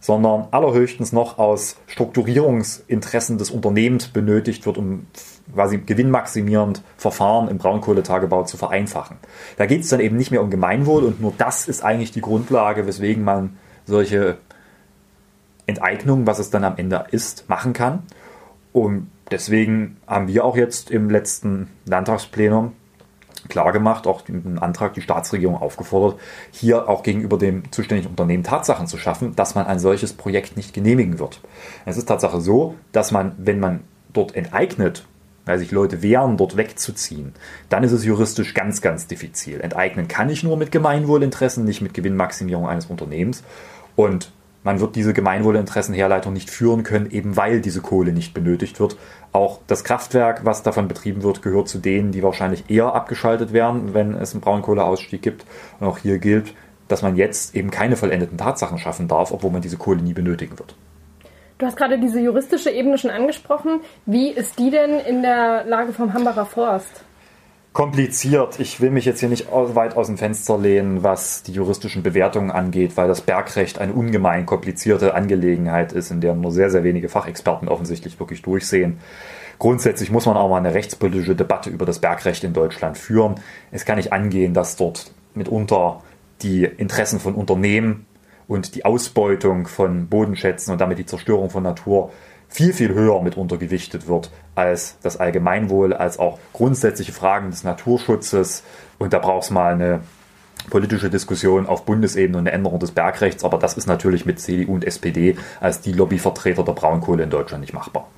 sondern 0.00 0.48
allerhöchstens 0.50 1.12
noch 1.12 1.38
aus 1.38 1.76
Strukturierungsinteressen 1.86 3.38
des 3.38 3.50
Unternehmens 3.50 4.08
benötigt 4.08 4.66
wird, 4.66 4.78
um 4.78 5.06
quasi 5.52 5.78
gewinnmaximierend 5.78 6.82
Verfahren 6.96 7.48
im 7.48 7.58
Braunkohletagebau 7.58 8.44
zu 8.44 8.56
vereinfachen. 8.56 9.16
Da 9.56 9.66
geht 9.66 9.82
es 9.82 9.88
dann 9.88 10.00
eben 10.00 10.16
nicht 10.16 10.30
mehr 10.30 10.42
um 10.42 10.50
Gemeinwohl 10.50 11.04
und 11.04 11.20
nur 11.20 11.32
das 11.36 11.68
ist 11.68 11.82
eigentlich 11.82 12.12
die 12.12 12.20
Grundlage, 12.20 12.86
weswegen 12.86 13.24
man 13.24 13.56
solche 13.84 14.38
Enteignungen, 15.66 16.26
was 16.26 16.38
es 16.38 16.50
dann 16.50 16.64
am 16.64 16.76
Ende 16.76 17.06
ist, 17.10 17.48
machen 17.48 17.72
kann. 17.72 18.04
Und 18.72 19.10
deswegen 19.30 19.96
haben 20.06 20.28
wir 20.28 20.44
auch 20.44 20.56
jetzt 20.56 20.90
im 20.90 21.10
letzten 21.10 21.70
Landtagsplenum 21.86 22.72
klargemacht, 23.48 24.06
auch 24.06 24.22
im 24.28 24.62
Antrag 24.62 24.94
die 24.94 25.02
Staatsregierung 25.02 25.56
aufgefordert, 25.56 26.20
hier 26.50 26.88
auch 26.88 27.02
gegenüber 27.02 27.38
dem 27.38 27.70
zuständigen 27.72 28.10
Unternehmen 28.10 28.44
Tatsachen 28.44 28.86
zu 28.86 28.98
schaffen, 28.98 29.34
dass 29.36 29.54
man 29.54 29.66
ein 29.66 29.78
solches 29.78 30.12
Projekt 30.12 30.56
nicht 30.56 30.74
genehmigen 30.74 31.18
wird. 31.18 31.40
Es 31.84 31.96
ist 31.96 32.06
Tatsache 32.06 32.40
so, 32.40 32.74
dass 32.92 33.12
man, 33.12 33.34
wenn 33.38 33.60
man 33.60 33.80
dort 34.12 34.34
enteignet, 34.34 35.06
weil 35.44 35.58
sich 35.58 35.70
Leute 35.70 36.02
wehren, 36.02 36.36
dort 36.36 36.56
wegzuziehen, 36.56 37.32
dann 37.68 37.84
ist 37.84 37.92
es 37.92 38.04
juristisch 38.04 38.52
ganz, 38.52 38.80
ganz 38.80 39.06
diffizil. 39.06 39.60
Enteignen 39.60 40.08
kann 40.08 40.28
ich 40.28 40.42
nur 40.42 40.56
mit 40.56 40.72
Gemeinwohlinteressen, 40.72 41.64
nicht 41.64 41.80
mit 41.80 41.94
Gewinnmaximierung 41.94 42.66
eines 42.66 42.86
Unternehmens. 42.86 43.44
Und 43.94 44.32
man 44.66 44.80
wird 44.80 44.96
diese 44.96 45.14
Gemeinwohlinteressenherleitung 45.14 46.32
nicht 46.32 46.50
führen 46.50 46.82
können, 46.82 47.08
eben 47.12 47.36
weil 47.36 47.60
diese 47.60 47.80
Kohle 47.80 48.12
nicht 48.12 48.34
benötigt 48.34 48.80
wird. 48.80 48.96
Auch 49.30 49.60
das 49.68 49.84
Kraftwerk, 49.84 50.44
was 50.44 50.64
davon 50.64 50.88
betrieben 50.88 51.22
wird, 51.22 51.40
gehört 51.40 51.68
zu 51.68 51.78
denen, 51.78 52.10
die 52.10 52.24
wahrscheinlich 52.24 52.68
eher 52.68 52.92
abgeschaltet 52.92 53.52
werden, 53.52 53.94
wenn 53.94 54.14
es 54.14 54.32
einen 54.32 54.40
Braunkohleausstieg 54.40 55.22
gibt. 55.22 55.46
Und 55.78 55.86
auch 55.86 55.98
hier 55.98 56.18
gilt, 56.18 56.52
dass 56.88 57.02
man 57.02 57.14
jetzt 57.14 57.54
eben 57.54 57.70
keine 57.70 57.94
vollendeten 57.94 58.38
Tatsachen 58.38 58.78
schaffen 58.78 59.06
darf, 59.06 59.30
obwohl 59.30 59.52
man 59.52 59.62
diese 59.62 59.76
Kohle 59.76 60.02
nie 60.02 60.14
benötigen 60.14 60.58
wird. 60.58 60.74
Du 61.58 61.66
hast 61.66 61.76
gerade 61.76 62.00
diese 62.00 62.18
juristische 62.18 62.70
Ebene 62.70 62.98
schon 62.98 63.12
angesprochen. 63.12 63.82
Wie 64.04 64.30
ist 64.30 64.58
die 64.58 64.70
denn 64.70 64.98
in 64.98 65.22
der 65.22 65.64
Lage 65.64 65.92
vom 65.92 66.12
Hambacher 66.12 66.44
Forst? 66.44 67.04
Kompliziert. 67.76 68.58
Ich 68.58 68.80
will 68.80 68.90
mich 68.90 69.04
jetzt 69.04 69.20
hier 69.20 69.28
nicht 69.28 69.48
weit 69.52 69.98
aus 69.98 70.06
dem 70.06 70.16
Fenster 70.16 70.56
lehnen, 70.56 71.02
was 71.02 71.42
die 71.42 71.52
juristischen 71.52 72.02
Bewertungen 72.02 72.50
angeht, 72.50 72.96
weil 72.96 73.06
das 73.06 73.20
Bergrecht 73.20 73.78
eine 73.78 73.92
ungemein 73.92 74.46
komplizierte 74.46 75.12
Angelegenheit 75.12 75.92
ist, 75.92 76.10
in 76.10 76.22
der 76.22 76.34
nur 76.34 76.52
sehr, 76.52 76.70
sehr 76.70 76.84
wenige 76.84 77.10
Fachexperten 77.10 77.68
offensichtlich 77.68 78.18
wirklich 78.18 78.40
durchsehen. 78.40 78.96
Grundsätzlich 79.58 80.10
muss 80.10 80.24
man 80.24 80.38
auch 80.38 80.48
mal 80.48 80.56
eine 80.56 80.72
rechtspolitische 80.72 81.36
Debatte 81.36 81.68
über 81.68 81.84
das 81.84 81.98
Bergrecht 81.98 82.44
in 82.44 82.54
Deutschland 82.54 82.96
führen. 82.96 83.34
Es 83.70 83.84
kann 83.84 83.96
nicht 83.96 84.10
angehen, 84.10 84.54
dass 84.54 84.76
dort 84.76 85.12
mitunter 85.34 86.02
die 86.40 86.64
Interessen 86.64 87.20
von 87.20 87.34
Unternehmen 87.34 88.06
und 88.48 88.74
die 88.74 88.86
Ausbeutung 88.86 89.66
von 89.66 90.06
Bodenschätzen 90.06 90.72
und 90.72 90.80
damit 90.80 90.98
die 90.98 91.04
Zerstörung 91.04 91.50
von 91.50 91.64
Natur 91.64 92.10
viel, 92.48 92.72
viel 92.72 92.94
höher 92.94 93.20
mit 93.22 93.36
untergewichtet 93.36 94.08
wird 94.08 94.30
als 94.54 94.96
das 95.02 95.18
Allgemeinwohl, 95.18 95.92
als 95.92 96.18
auch 96.18 96.38
grundsätzliche 96.52 97.12
Fragen 97.12 97.50
des 97.50 97.64
Naturschutzes. 97.64 98.62
Und 98.98 99.12
da 99.12 99.18
braucht 99.18 99.44
es 99.44 99.50
mal 99.50 99.74
eine 99.74 100.00
politische 100.70 101.10
Diskussion 101.10 101.66
auf 101.66 101.84
Bundesebene 101.84 102.38
und 102.38 102.46
eine 102.46 102.52
Änderung 102.52 102.80
des 102.80 102.92
Bergrechts. 102.92 103.44
Aber 103.44 103.58
das 103.58 103.76
ist 103.76 103.86
natürlich 103.86 104.26
mit 104.26 104.40
CDU 104.40 104.74
und 104.74 104.84
SPD 104.84 105.36
als 105.60 105.80
die 105.80 105.92
Lobbyvertreter 105.92 106.64
der 106.64 106.72
Braunkohle 106.72 107.24
in 107.24 107.30
Deutschland 107.30 107.60
nicht 107.60 107.74
machbar. 107.74 108.08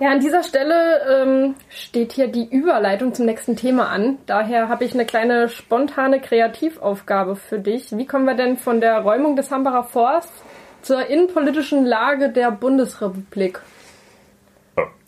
Ja, 0.00 0.12
an 0.12 0.20
dieser 0.20 0.44
Stelle 0.44 1.00
ähm, 1.10 1.54
steht 1.70 2.12
hier 2.12 2.28
die 2.28 2.48
Überleitung 2.48 3.14
zum 3.14 3.26
nächsten 3.26 3.56
Thema 3.56 3.88
an. 3.88 4.18
Daher 4.26 4.68
habe 4.68 4.84
ich 4.84 4.94
eine 4.94 5.04
kleine 5.04 5.48
spontane 5.48 6.20
Kreativaufgabe 6.20 7.34
für 7.34 7.58
dich. 7.58 7.96
Wie 7.96 8.06
kommen 8.06 8.24
wir 8.24 8.34
denn 8.34 8.58
von 8.58 8.80
der 8.80 9.00
Räumung 9.00 9.34
des 9.34 9.50
Hambacher 9.50 9.82
Forsts 9.82 10.44
zur 10.82 11.06
innenpolitischen 11.06 11.84
Lage 11.84 12.30
der 12.30 12.50
Bundesrepublik. 12.50 13.60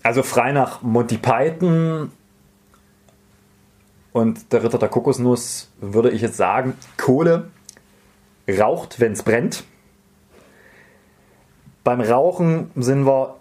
Also 0.02 0.22
frei 0.22 0.52
nach 0.52 0.82
Monty 0.82 1.18
Python 1.18 2.10
und 4.12 4.52
der 4.52 4.64
Ritter 4.64 4.78
der 4.78 4.88
Kokosnuss 4.88 5.70
würde 5.80 6.10
ich 6.10 6.22
jetzt 6.22 6.36
sagen, 6.36 6.74
Kohle 6.96 7.50
raucht, 8.48 8.98
wenn 8.98 9.12
es 9.12 9.22
brennt. 9.22 9.64
Beim 11.84 12.00
Rauchen 12.00 12.70
sind 12.76 13.06
wir 13.06 13.36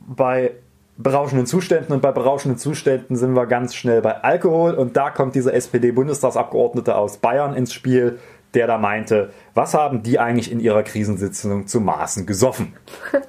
bei 0.00 0.52
berauschenden 0.96 1.46
Zuständen 1.46 1.94
und 1.94 2.02
bei 2.02 2.12
berauschenden 2.12 2.58
Zuständen 2.58 3.16
sind 3.16 3.32
wir 3.34 3.46
ganz 3.46 3.74
schnell 3.74 4.02
bei 4.02 4.22
Alkohol 4.22 4.74
und 4.74 4.96
da 4.96 5.10
kommt 5.10 5.34
dieser 5.34 5.54
SPD-Bundestagsabgeordnete 5.54 6.94
aus 6.94 7.16
Bayern 7.16 7.54
ins 7.54 7.72
Spiel, 7.72 8.18
der 8.54 8.66
da 8.66 8.78
meinte, 8.78 9.30
was 9.54 9.74
haben 9.74 10.02
die 10.02 10.18
eigentlich 10.18 10.50
in 10.50 10.60
ihrer 10.60 10.82
Krisensitzung 10.82 11.66
zu 11.66 11.80
Maßen 11.80 12.26
gesoffen? 12.26 12.74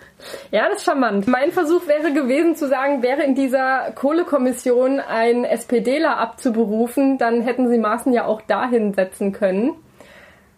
Ja, 0.51 0.67
das 0.69 0.77
ist 0.77 0.85
charmant. 0.85 1.27
Mein 1.27 1.51
Versuch 1.51 1.87
wäre 1.87 2.13
gewesen 2.13 2.55
zu 2.55 2.67
sagen, 2.67 3.01
wäre 3.01 3.23
in 3.23 3.33
dieser 3.33 3.91
Kohlekommission 3.95 4.99
ein 4.99 5.45
SPDler 5.45 6.19
abzuberufen, 6.19 7.17
dann 7.17 7.41
hätten 7.41 7.69
sie 7.69 7.79
Maßen 7.79 8.13
ja 8.13 8.25
auch 8.25 8.41
dahin 8.41 8.93
setzen 8.93 9.31
können. 9.31 9.73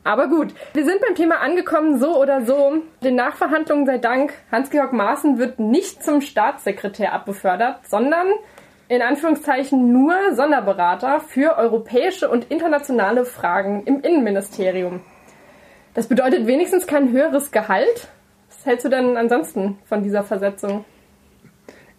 Aber 0.04 0.28
gut, 0.28 0.54
wir 0.74 0.84
sind 0.84 1.00
beim 1.00 1.16
Thema 1.16 1.40
angekommen, 1.40 1.98
so 1.98 2.20
oder 2.20 2.46
so. 2.46 2.82
Den 3.04 3.16
Nachverhandlungen 3.16 3.86
sei 3.86 4.00
Dank, 4.00 4.34
Hans-Georg 4.52 4.92
Maaßen 4.92 5.38
wird 5.38 5.60
nicht 5.60 6.04
zum 6.04 6.20
Staatssekretär 6.20 7.14
abbefördert, 7.14 7.88
sondern 7.88 8.28
in 8.88 9.02
Anführungszeichen 9.02 9.92
nur 9.92 10.14
Sonderberater 10.36 11.20
für 11.20 11.58
europäische 11.58 12.30
und 12.30 12.46
internationale 12.52 13.26
Fragen 13.26 13.84
im 13.86 14.02
Innenministerium. 14.02 15.02
Das 15.94 16.08
bedeutet 16.08 16.48
wenigstens 16.48 16.88
kein 16.88 17.12
höheres 17.12 17.52
Gehalt. 17.52 18.08
Was 18.50 18.66
hältst 18.66 18.86
du 18.86 18.90
denn 18.90 19.18
ansonsten 19.18 19.78
von 19.86 20.04
dieser 20.04 20.24
Versetzung? 20.24 20.86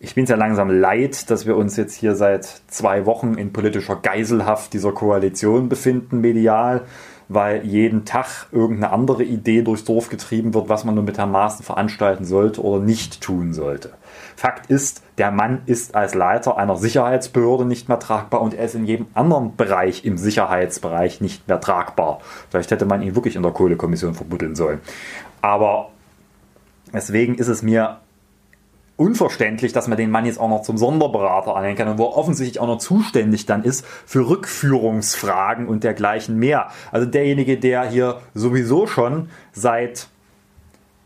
Ich 0.01 0.15
bin 0.15 0.25
es 0.25 0.31
ja 0.31 0.37
langsam 0.37 0.69
leid, 0.69 1.31
dass 1.31 1.47
wir 1.47 1.57
uns 1.57 1.77
jetzt 1.77 1.95
hier 1.95 2.15
seit 2.15 2.45
zwei 2.45 3.07
Wochen 3.07 3.35
in 3.35 3.53
politischer 3.53 3.97
Geiselhaft 3.97 4.73
dieser 4.73 4.93
Koalition 4.93 5.69
befinden, 5.69 6.21
medial 6.21 6.83
weil 7.29 7.65
jeden 7.65 8.05
Tag 8.05 8.47
irgendeine 8.53 8.93
andere 8.93 9.25
Idee 9.25 9.63
durchs 9.63 9.85
Dorf 9.85 10.09
getrieben 10.09 10.55
wird, 10.55 10.69
was 10.69 10.85
man 10.85 10.95
nun 10.95 11.05
mit 11.05 11.19
Herrn 11.19 11.31
Maaßen 11.31 11.65
veranstalten 11.65 12.25
sollte 12.25 12.63
oder 12.63 12.83
nicht 12.83 13.21
tun 13.21 13.53
sollte. 13.53 13.93
Fakt 14.37 14.71
ist, 14.71 15.03
der 15.19 15.31
Mann 15.31 15.63
ist 15.67 15.95
als 15.95 16.15
Leiter 16.15 16.57
einer 16.59 16.77
Sicherheitsbehörde 16.77 17.65
nicht 17.65 17.89
mehr 17.89 17.99
tragbar 17.99 18.41
und 18.41 18.55
er 18.55 18.65
ist 18.65 18.75
in 18.75 18.85
jedem 18.85 19.07
anderen 19.15 19.55
Bereich 19.57 20.05
im 20.05 20.19
Sicherheitsbereich 20.19 21.21
nicht 21.21 21.47
mehr 21.47 21.61
tragbar. 21.61 22.21
Vielleicht 22.51 22.71
hätte 22.71 22.87
man 22.87 23.03
ihn 23.03 23.15
wirklich 23.15 23.37
in 23.37 23.43
der 23.43 23.53
Kohlekommission 23.53 24.15
verbuddeln 24.15 24.57
sollen. 24.57 24.81
Aber 25.41 25.91
deswegen 26.93 27.37
ist 27.37 27.49
es 27.49 27.63
mir 27.63 27.99
unverständlich, 28.97 29.73
dass 29.73 29.89
man 29.89 29.99
den 29.99 30.11
Mann 30.11 30.25
jetzt 30.25 30.39
auch 30.39 30.49
noch 30.49 30.63
zum 30.63 30.79
Sonderberater 30.79 31.57
anhängen 31.57 31.77
kann 31.77 31.89
und 31.89 31.99
wo 31.99 32.05
er 32.05 32.17
offensichtlich 32.17 32.61
auch 32.61 32.67
noch 32.67 32.79
zuständig 32.79 33.47
dann 33.47 33.65
ist 33.65 33.85
für 34.07 34.29
Rückführungsfragen 34.29 35.67
und 35.67 35.85
dergleichen 35.85 36.39
mehr. 36.39 36.69
Also 36.93 37.07
derjenige, 37.07 37.59
der 37.59 37.89
hier 37.89 38.21
sowieso 38.35 38.87
schon 38.87 39.31
seit 39.53 40.09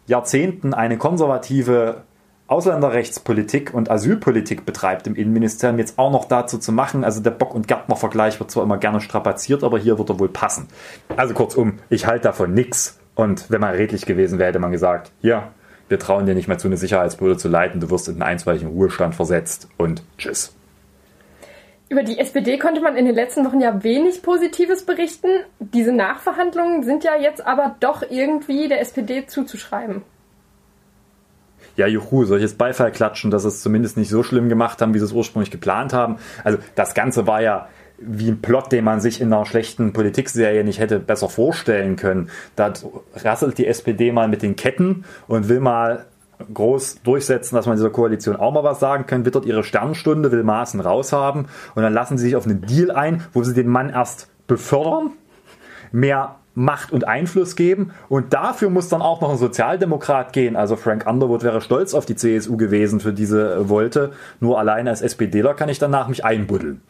Jahrzehnten 0.07 0.75
eine 0.75 0.99
konservative 0.99 2.05
Ausländerrechtspolitik 2.49 3.75
und 3.75 3.91
Asylpolitik 3.91 4.65
betreibt 4.65 5.07
im 5.07 5.15
Innenministerium, 5.15 5.79
jetzt 5.79 5.99
auch 5.99 6.11
noch 6.11 6.25
dazu 6.25 6.57
zu 6.57 6.73
machen. 6.73 7.05
Also 7.05 7.21
der 7.21 7.31
Bock- 7.31 7.55
und 7.55 7.69
Gärtner-Vergleich 7.69 8.41
wird 8.41 8.51
zwar 8.51 8.63
immer 8.63 8.79
gerne 8.79 9.03
strapaziert, 9.03 9.63
aber 9.63 9.79
hier 9.79 9.99
wird 9.99 10.09
er 10.09 10.19
wohl 10.19 10.31
passen. 10.31 10.67
Also 11.15 11.35
kurzum, 11.35 11.79
ich 11.91 12.07
halte 12.07 12.25
davon 12.25 12.55
nichts. 12.55 12.99
Und 13.15 13.51
wenn 13.51 13.61
man 13.61 13.75
redlich 13.75 14.07
gewesen 14.07 14.39
wäre, 14.39 14.49
hätte 14.49 14.61
man 14.61 14.73
gesagt, 14.73 15.13
ja, 15.21 15.49
wir 15.89 15.99
trauen 15.99 16.25
dir 16.25 16.35
nicht 16.35 16.49
mehr 16.49 16.57
zu, 16.57 16.69
eine 16.69 16.79
Sicherheitsbehörde 16.79 17.39
zu 17.39 17.49
leiten, 17.49 17.81
du 17.81 17.91
wirst 17.91 18.09
in 18.09 18.15
einen 18.15 18.23
einstweiligen 18.23 18.69
Ruhestand 18.69 19.15
versetzt 19.15 19.69
und 19.77 20.03
tschüss. 20.17 20.55
Über 21.91 22.03
die 22.03 22.19
SPD 22.19 22.59
konnte 22.59 22.81
man 22.81 22.97
in 22.97 23.05
den 23.05 23.15
letzten 23.15 23.45
Wochen 23.45 23.61
ja 23.61 23.83
wenig 23.83 24.23
Positives 24.23 24.85
berichten. 24.85 25.29
Diese 25.59 25.93
Nachverhandlungen 25.93 26.83
sind 26.83 27.05
ja 27.05 27.17
jetzt 27.17 27.47
aber 27.47 27.77
doch 27.81 28.03
irgendwie 28.09 28.69
der 28.69 28.81
SPD 28.81 29.27
zuzuschreiben. 29.27 30.03
Ja, 31.79 31.87
juhu, 31.87 32.25
soll 32.25 32.39
ich 32.39 32.43
jetzt 32.43 32.59
Beifall 32.59 32.91
klatschen, 32.91 33.31
dass 33.31 33.45
es 33.45 33.63
zumindest 33.63 33.97
nicht 33.97 34.09
so 34.09 34.25
schlimm 34.25 34.49
gemacht 34.49 34.83
haben, 34.83 34.95
wie 34.95 34.99
sie 34.99 35.05
es 35.05 35.13
ursprünglich 35.13 35.53
geplant 35.53 35.93
haben? 35.93 36.17
Also 36.43 36.59
das 36.75 36.93
Ganze 36.93 37.29
war 37.29 37.41
ja 37.41 37.69
wie 37.99 38.31
ein 38.31 38.43
Plot, 38.43 38.73
den 38.73 38.83
man 38.83 39.01
sich 39.01 39.21
in 39.21 39.33
einer 39.33 39.47
schlechten 39.47 39.93
Politikserie 39.93 40.65
nicht 40.65 40.81
hätte 40.81 40.99
besser 40.99 41.29
vorstellen 41.29 41.95
können. 41.95 42.31
Da 42.57 42.73
rasselt 43.15 43.59
die 43.59 43.69
SPD 43.69 44.11
mal 44.11 44.27
mit 44.27 44.43
den 44.43 44.57
Ketten 44.57 45.05
und 45.29 45.49
will 45.49 45.61
mal 45.61 46.07
groß 46.53 47.03
durchsetzen, 47.05 47.55
dass 47.55 47.67
man 47.67 47.77
dieser 47.77 47.91
Koalition 47.91 48.35
auch 48.35 48.53
mal 48.53 48.65
was 48.65 48.81
sagen 48.81 49.07
kann, 49.07 49.25
wittert 49.25 49.45
ihre 49.45 49.63
Sternstunde, 49.63 50.33
will 50.33 50.43
Maßen 50.43 50.81
raushaben 50.81 51.47
und 51.77 51.83
dann 51.85 51.93
lassen 51.93 52.19
sie 52.19 52.25
sich 52.25 52.35
auf 52.35 52.45
einen 52.45 52.63
Deal 52.63 52.91
ein, 52.91 53.23
wo 53.33 53.45
sie 53.45 53.55
den 53.55 53.69
Mann 53.69 53.91
erst 53.91 54.27
befördern, 54.49 55.13
mehr 55.93 56.35
Macht 56.59 56.91
und 56.91 57.07
Einfluss 57.07 57.55
geben 57.55 57.93
und 58.09 58.35
dafür 58.35 58.69
muss 58.69 58.89
dann 58.89 59.01
auch 59.01 59.21
noch 59.21 59.31
ein 59.31 59.39
Sozialdemokrat 59.39 60.33
gehen. 60.33 60.57
Also 60.57 60.75
Frank 60.75 61.07
Underwood 61.07 61.45
wäre 61.45 61.61
stolz 61.61 61.95
auf 61.95 62.05
die 62.05 62.17
CSU 62.17 62.57
gewesen 62.57 62.99
für 62.99 63.13
diese 63.13 63.69
Wolte. 63.69 64.11
Nur 64.41 64.59
allein 64.59 64.89
als 64.89 65.01
SPDler 65.01 65.55
kann 65.55 65.69
ich 65.69 65.79
danach 65.79 66.09
mich 66.09 66.25
einbuddeln. 66.25 66.83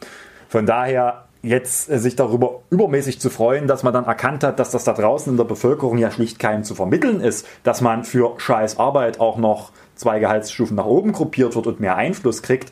Von 0.47 0.65
daher 0.65 1.25
jetzt 1.41 1.89
äh, 1.89 1.99
sich 1.99 2.15
darüber 2.15 2.61
übermäßig 2.71 3.19
zu 3.19 3.29
freuen, 3.29 3.67
dass 3.67 3.83
man 3.83 3.93
dann 3.93 4.05
erkannt 4.05 4.43
hat, 4.43 4.59
dass 4.59 4.71
das 4.71 4.83
da 4.83 4.93
draußen 4.93 5.31
in 5.31 5.37
der 5.37 5.43
Bevölkerung 5.43 5.97
ja 5.99 6.09
schlicht 6.09 6.39
keinem 6.39 6.63
zu 6.63 6.75
vermitteln 6.75 7.21
ist, 7.21 7.47
dass 7.63 7.81
man 7.81 8.03
für 8.03 8.39
scheiß 8.39 8.79
Arbeit 8.79 9.19
auch 9.19 9.37
noch 9.37 9.71
zwei 9.95 10.19
Gehaltsstufen 10.19 10.75
nach 10.75 10.85
oben 10.85 11.11
gruppiert 11.11 11.55
wird 11.55 11.67
und 11.67 11.79
mehr 11.79 11.95
Einfluss 11.95 12.41
kriegt. 12.41 12.71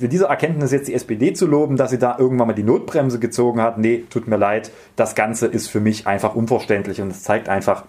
Für 0.00 0.08
diese 0.08 0.24
Erkenntnis 0.24 0.72
jetzt 0.72 0.88
die 0.88 0.94
SPD 0.94 1.34
zu 1.34 1.46
loben, 1.46 1.76
dass 1.76 1.90
sie 1.90 1.98
da 1.98 2.16
irgendwann 2.18 2.48
mal 2.48 2.54
die 2.54 2.62
Notbremse 2.62 3.18
gezogen 3.18 3.60
hat, 3.60 3.76
nee, 3.76 4.04
tut 4.08 4.26
mir 4.28 4.38
leid, 4.38 4.70
das 4.96 5.14
Ganze 5.14 5.46
ist 5.46 5.68
für 5.68 5.80
mich 5.80 6.06
einfach 6.06 6.34
unverständlich 6.34 7.02
und 7.02 7.10
es 7.10 7.22
zeigt 7.22 7.50
einfach, 7.50 7.84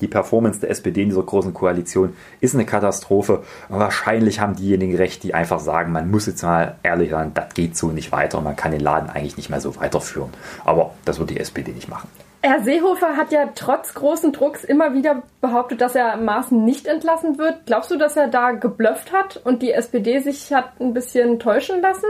Die 0.00 0.06
Performance 0.06 0.60
der 0.60 0.70
SPD 0.70 1.02
in 1.02 1.08
dieser 1.08 1.22
großen 1.22 1.52
Koalition 1.52 2.14
ist 2.40 2.54
eine 2.54 2.64
Katastrophe. 2.64 3.42
Wahrscheinlich 3.68 4.38
haben 4.38 4.54
diejenigen 4.54 4.96
recht, 4.96 5.22
die 5.24 5.34
einfach 5.34 5.58
sagen, 5.58 5.90
man 5.90 6.10
muss 6.10 6.26
jetzt 6.26 6.42
mal 6.42 6.76
ehrlich 6.82 7.10
sein, 7.10 7.32
das 7.34 7.54
geht 7.54 7.76
so 7.76 7.88
nicht 7.88 8.12
weiter 8.12 8.40
man 8.40 8.54
kann 8.54 8.70
den 8.70 8.80
Laden 8.80 9.10
eigentlich 9.10 9.36
nicht 9.36 9.50
mehr 9.50 9.60
so 9.60 9.74
weiterführen. 9.76 10.30
Aber 10.64 10.92
das 11.04 11.18
wird 11.18 11.30
die 11.30 11.40
SPD 11.40 11.72
nicht 11.72 11.88
machen. 11.88 12.08
Herr 12.42 12.62
Seehofer 12.62 13.18
hat 13.18 13.32
ja 13.32 13.50
trotz 13.54 13.92
großen 13.92 14.32
Drucks 14.32 14.64
immer 14.64 14.94
wieder 14.94 15.22
behauptet, 15.42 15.82
dass 15.82 15.94
er 15.94 16.16
Maaßen 16.16 16.64
nicht 16.64 16.86
entlassen 16.86 17.36
wird. 17.36 17.66
Glaubst 17.66 17.90
du, 17.90 17.98
dass 17.98 18.16
er 18.16 18.28
da 18.28 18.52
geblufft 18.52 19.12
hat 19.12 19.40
und 19.44 19.60
die 19.60 19.72
SPD 19.72 20.20
sich 20.20 20.50
hat 20.52 20.80
ein 20.80 20.94
bisschen 20.94 21.38
täuschen 21.38 21.82
lassen? 21.82 22.06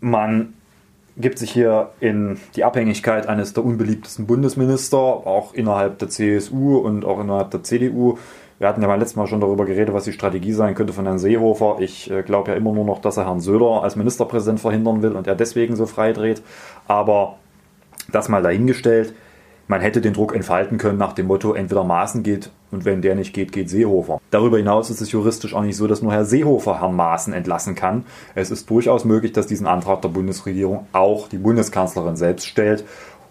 Man 0.00 0.54
gibt 1.16 1.38
sich 1.38 1.52
hier 1.52 1.90
in 2.00 2.40
die 2.56 2.64
Abhängigkeit 2.64 3.28
eines 3.28 3.52
der 3.52 3.64
unbeliebtesten 3.64 4.26
Bundesminister, 4.26 4.98
auch 4.98 5.54
innerhalb 5.54 6.00
der 6.00 6.08
CSU 6.08 6.78
und 6.78 7.04
auch 7.04 7.20
innerhalb 7.20 7.52
der 7.52 7.62
CDU. 7.62 8.18
Wir 8.58 8.66
hatten 8.66 8.82
ja 8.82 8.88
beim 8.88 8.98
letzten 8.98 9.20
Mal 9.20 9.28
schon 9.28 9.40
darüber 9.40 9.64
geredet, 9.64 9.94
was 9.94 10.04
die 10.04 10.12
Strategie 10.12 10.52
sein 10.52 10.74
könnte 10.74 10.92
von 10.92 11.04
Herrn 11.04 11.20
Seehofer. 11.20 11.76
Ich 11.78 12.10
äh, 12.10 12.22
glaube 12.22 12.50
ja 12.50 12.56
immer 12.56 12.72
nur 12.72 12.84
noch, 12.84 13.00
dass 13.00 13.16
er 13.16 13.26
Herrn 13.26 13.40
Söder 13.40 13.82
als 13.82 13.94
Ministerpräsident 13.94 14.58
verhindern 14.58 15.02
will 15.02 15.12
und 15.12 15.28
er 15.28 15.36
deswegen 15.36 15.76
so 15.76 15.86
freidreht. 15.86 16.42
Aber 16.88 17.36
das 18.14 18.28
mal 18.28 18.42
dahingestellt. 18.42 19.14
Man 19.66 19.80
hätte 19.80 20.02
den 20.02 20.12
Druck 20.12 20.34
entfalten 20.34 20.76
können 20.76 20.98
nach 20.98 21.14
dem 21.14 21.26
Motto, 21.26 21.54
entweder 21.54 21.84
Maaßen 21.84 22.22
geht 22.22 22.50
und 22.70 22.84
wenn 22.84 23.00
der 23.00 23.14
nicht 23.14 23.32
geht, 23.32 23.52
geht 23.52 23.70
Seehofer. 23.70 24.20
Darüber 24.30 24.58
hinaus 24.58 24.90
ist 24.90 25.00
es 25.00 25.12
juristisch 25.12 25.54
auch 25.54 25.62
nicht 25.62 25.76
so, 25.76 25.86
dass 25.86 26.02
nur 26.02 26.12
Herr 26.12 26.24
Seehofer 26.24 26.80
Herrn 26.80 26.96
Maaßen 26.96 27.32
entlassen 27.32 27.74
kann. 27.74 28.04
Es 28.34 28.50
ist 28.50 28.68
durchaus 28.68 29.04
möglich, 29.06 29.32
dass 29.32 29.46
diesen 29.46 29.66
Antrag 29.66 30.02
der 30.02 30.10
Bundesregierung 30.10 30.86
auch 30.92 31.28
die 31.28 31.38
Bundeskanzlerin 31.38 32.16
selbst 32.16 32.46
stellt. 32.46 32.84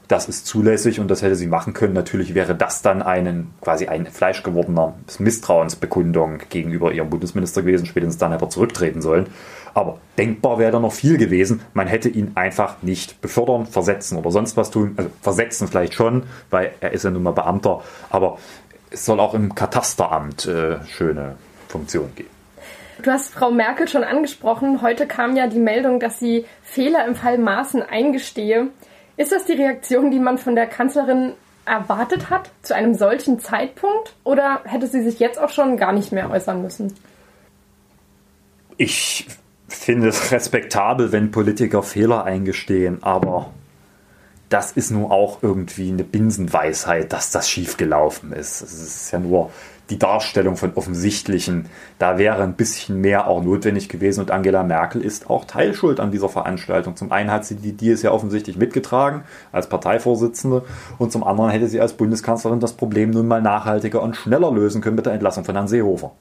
Das 0.08 0.28
ist 0.28 0.46
zulässig 0.46 1.00
und 1.00 1.10
das 1.10 1.22
hätte 1.22 1.36
sie 1.36 1.48
machen 1.48 1.74
können. 1.74 1.94
Natürlich 1.94 2.36
wäre 2.36 2.56
das 2.56 2.82
dann 2.82 3.02
einen, 3.02 3.54
quasi 3.62 3.88
ein 3.88 4.06
fleischgewordener 4.06 4.96
Misstrauensbekundung 5.20 6.40
gegenüber 6.50 6.92
ihrem 6.92 7.10
Bundesminister 7.10 7.62
gewesen. 7.62 7.86
Spätestens 7.86 8.18
dann 8.18 8.32
hätte 8.32 8.46
er 8.46 8.50
zurücktreten 8.50 9.02
sollen. 9.02 9.28
Aber 9.74 10.00
denkbar 10.18 10.60
wäre 10.60 10.72
da 10.72 10.80
noch 10.80 10.94
viel 10.94 11.18
gewesen. 11.18 11.62
Man 11.74 11.88
hätte 11.88 12.10
ihn 12.10 12.34
einfach 12.36 12.82
nicht 12.82 13.22
befördern, 13.22 13.66
versetzen 13.66 14.18
oder 14.18 14.30
sonst 14.30 14.58
was 14.58 14.72
tun. 14.72 14.94
Also 14.98 15.10
versetzen 15.22 15.68
vielleicht 15.68 15.94
schon, 15.94 16.24
weil 16.50 16.74
er 16.80 16.92
ist 16.92 17.04
ja 17.04 17.10
nun 17.10 17.24
mal 17.24 17.32
Beamter. 17.32 17.82
Aber 18.10 18.38
es 18.92 19.06
soll 19.06 19.20
auch 19.20 19.34
im 19.34 19.56
Katasteramt 19.56 20.46
äh, 20.46 20.86
schöne 20.86 21.38
Funktionen 21.68 22.14
geben. 22.14 22.30
Du 23.02 23.10
hast 23.10 23.34
Frau 23.34 23.52
Merkel 23.52 23.88
schon 23.88 24.04
angesprochen. 24.04 24.82
Heute 24.82 25.08
kam 25.08 25.36
ja 25.36 25.48
die 25.48 25.60
Meldung, 25.60 26.00
dass 26.00 26.20
sie 26.20 26.46
Fehler 26.62 27.06
im 27.08 27.16
Fall 27.16 27.40
Maaßen 27.40 27.82
eingestehe. 27.82 28.68
Ist 29.18 29.32
das 29.32 29.46
die 29.46 29.54
Reaktion, 29.54 30.12
die 30.12 30.20
man 30.20 30.38
von 30.38 30.56
der 30.56 30.68
Kanzlerin 30.68 31.34
erwartet 31.66 32.30
hat 32.30 32.50
zu 32.62 32.76
einem 32.76 32.96
solchen 32.96 33.40
Zeitpunkt? 33.40 34.16
Oder 34.24 34.62
hätte 34.66 34.88
sie 34.88 35.04
sich 35.04 35.20
jetzt 35.20 35.40
auch 35.40 35.50
schon 35.50 35.78
gar 35.78 35.94
nicht 35.94 36.12
mehr 36.12 36.30
äußern 36.30 36.62
müssen? 36.62 36.94
Ich 38.78 39.28
finde 39.68 40.08
es 40.08 40.32
respektabel, 40.32 41.12
wenn 41.12 41.32
Politiker 41.32 41.84
Fehler 41.84 42.24
eingestehen, 42.24 43.04
aber 43.04 43.52
das 44.50 44.72
ist 44.72 44.92
nun 44.92 45.12
auch 45.12 45.42
irgendwie 45.42 45.90
eine 45.90 46.04
Binsenweisheit, 46.04 47.12
dass 47.12 47.32
das 47.32 47.50
schiefgelaufen 47.50 48.34
ist. 48.34 48.62
Es 48.62 48.74
ist 48.74 49.12
ja 49.12 49.20
nur 49.20 49.52
die 49.90 50.00
Darstellung 50.00 50.56
von 50.56 50.74
offensichtlichen. 50.76 51.66
Da 52.00 52.18
wäre 52.18 52.44
ein 52.44 52.54
bisschen 52.54 53.02
mehr 53.02 53.28
auch 53.28 53.44
notwendig 53.44 53.90
gewesen 53.90 54.22
und 54.22 54.32
Angela 54.32 54.64
Merkel 54.64 55.02
ist 55.02 55.30
auch 55.30 55.46
Teilschuld 55.46 56.00
an 56.00 56.12
dieser 56.12 56.30
Veranstaltung. 56.30 56.96
Zum 56.96 57.12
einen 57.12 57.32
hat 57.32 57.46
sie 57.46 57.56
die 57.56 57.74
Deals 57.74 58.02
ja 58.02 58.12
offensichtlich 58.12 58.58
mitgetragen 58.58 59.24
als 59.52 59.68
Parteivorsitzende 59.68 60.64
und 60.98 61.12
zum 61.12 61.24
anderen 61.24 61.52
hätte 61.52 61.68
sie 61.68 61.82
als 61.82 61.94
Bundeskanzlerin 61.94 62.60
das 62.60 62.74
Problem 62.74 63.10
nun 63.10 63.28
mal 63.28 63.42
nachhaltiger 63.42 64.02
und 64.02 64.16
schneller 64.16 64.52
lösen 64.52 64.82
können 64.82 64.96
mit 64.96 65.06
der 65.06 65.14
Entlassung 65.14 65.44
von 65.44 65.56
Herrn 65.56 65.68
Seehofer. 65.68 66.12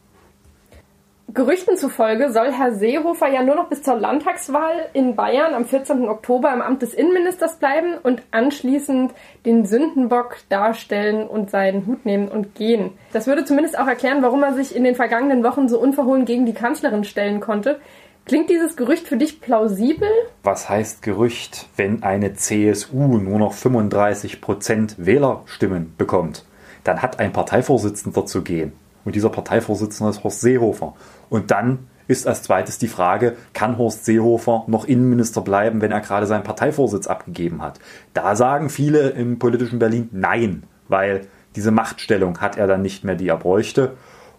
Gerüchten 1.35 1.79
zufolge 1.79 2.31
soll 2.31 2.53
Herr 2.53 2.75
Seehofer 2.75 3.29
ja 3.29 3.43
nur 3.43 3.55
noch 3.55 3.69
bis 3.69 3.83
zur 3.83 3.95
Landtagswahl 3.95 4.91
in 4.93 5.17
Bayern 5.17 5.55
am 5.55 5.65
14. 5.65 6.07
Oktober 6.07 6.53
im 6.53 6.61
Amt 6.61 6.83
des 6.83 6.93
Innenministers 6.93 7.57
bleiben 7.57 7.95
und 8.03 8.23
anschließend 8.33 9.15
den 9.47 9.65
Sündenbock 9.65 10.37
darstellen 10.51 11.27
und 11.27 11.49
seinen 11.51 11.87
Hut 11.87 12.05
nehmen 12.05 12.29
und 12.29 12.55
gehen. 12.55 12.91
Das 13.15 13.27
würde 13.27 13.47
zumindest 13.47 13.79
auch 13.79 13.87
erklären, 13.87 14.23
warum 14.23 14.43
er 14.43 14.53
sich 14.53 14.77
in 14.77 14.85
den 14.85 14.95
vergangenen 14.95 15.43
Wochen 15.43 15.71
so 15.71 15.79
unverhohlen 15.79 16.27
gegen 16.27 16.45
die 16.45 16.53
Kanzlerin 16.53 17.05
stellen 17.05 17.41
konnte. 17.41 17.81
Klingt 18.27 18.51
dieses 18.51 18.77
Gerücht 18.77 19.09
für 19.09 19.17
dich 19.17 19.41
plausibel? 19.41 20.09
Was 20.43 20.69
heißt 20.69 21.01
Gerücht, 21.01 21.67
wenn 21.77 22.03
eine 22.03 22.35
CSU 22.35 23.19
nur 23.19 23.39
noch 23.39 23.55
35 23.55 24.43
Prozent 24.43 24.97
Wählerstimmen 24.99 25.95
bekommt? 25.97 26.45
Dann 26.85 27.01
hat 27.01 27.21
ein 27.21 27.33
Parteivorsitzender 27.33 28.27
zu 28.27 28.43
gehen. 28.43 28.73
Und 29.05 29.15
dieser 29.15 29.31
Parteivorsitzende 29.31 30.11
ist 30.11 30.25
Horst 30.25 30.41
Seehofer. 30.41 30.95
Und 31.29 31.51
dann 31.51 31.89
ist 32.09 32.27
als 32.27 32.43
zweites 32.43 32.79
die 32.79 32.89
Frage, 32.89 33.37
kann 33.53 33.79
Horst 33.79 34.05
Seehofer 34.05 34.65
noch 34.67 34.85
Innenminister 34.85 35.41
bleiben, 35.41 35.81
wenn 35.81 35.93
er 35.93 36.01
gerade 36.01 36.27
seinen 36.27 36.45
Parteivorsitz 36.45 37.07
abgegeben 37.07 37.63
hat? 37.63 37.81
Da 38.15 38.37
sagen 38.37 38.69
viele 38.71 39.11
im 39.11 39.39
politischen 39.39 39.79
Berlin 39.79 40.09
nein, 40.13 40.65
weil 40.89 41.27
diese 41.57 41.71
Machtstellung 41.71 42.41
hat 42.41 42.57
er 42.57 42.67
dann 42.67 42.83
nicht 42.83 43.05
mehr, 43.05 43.15
die 43.15 43.29
er 43.29 43.37
bräuchte. 43.37 43.93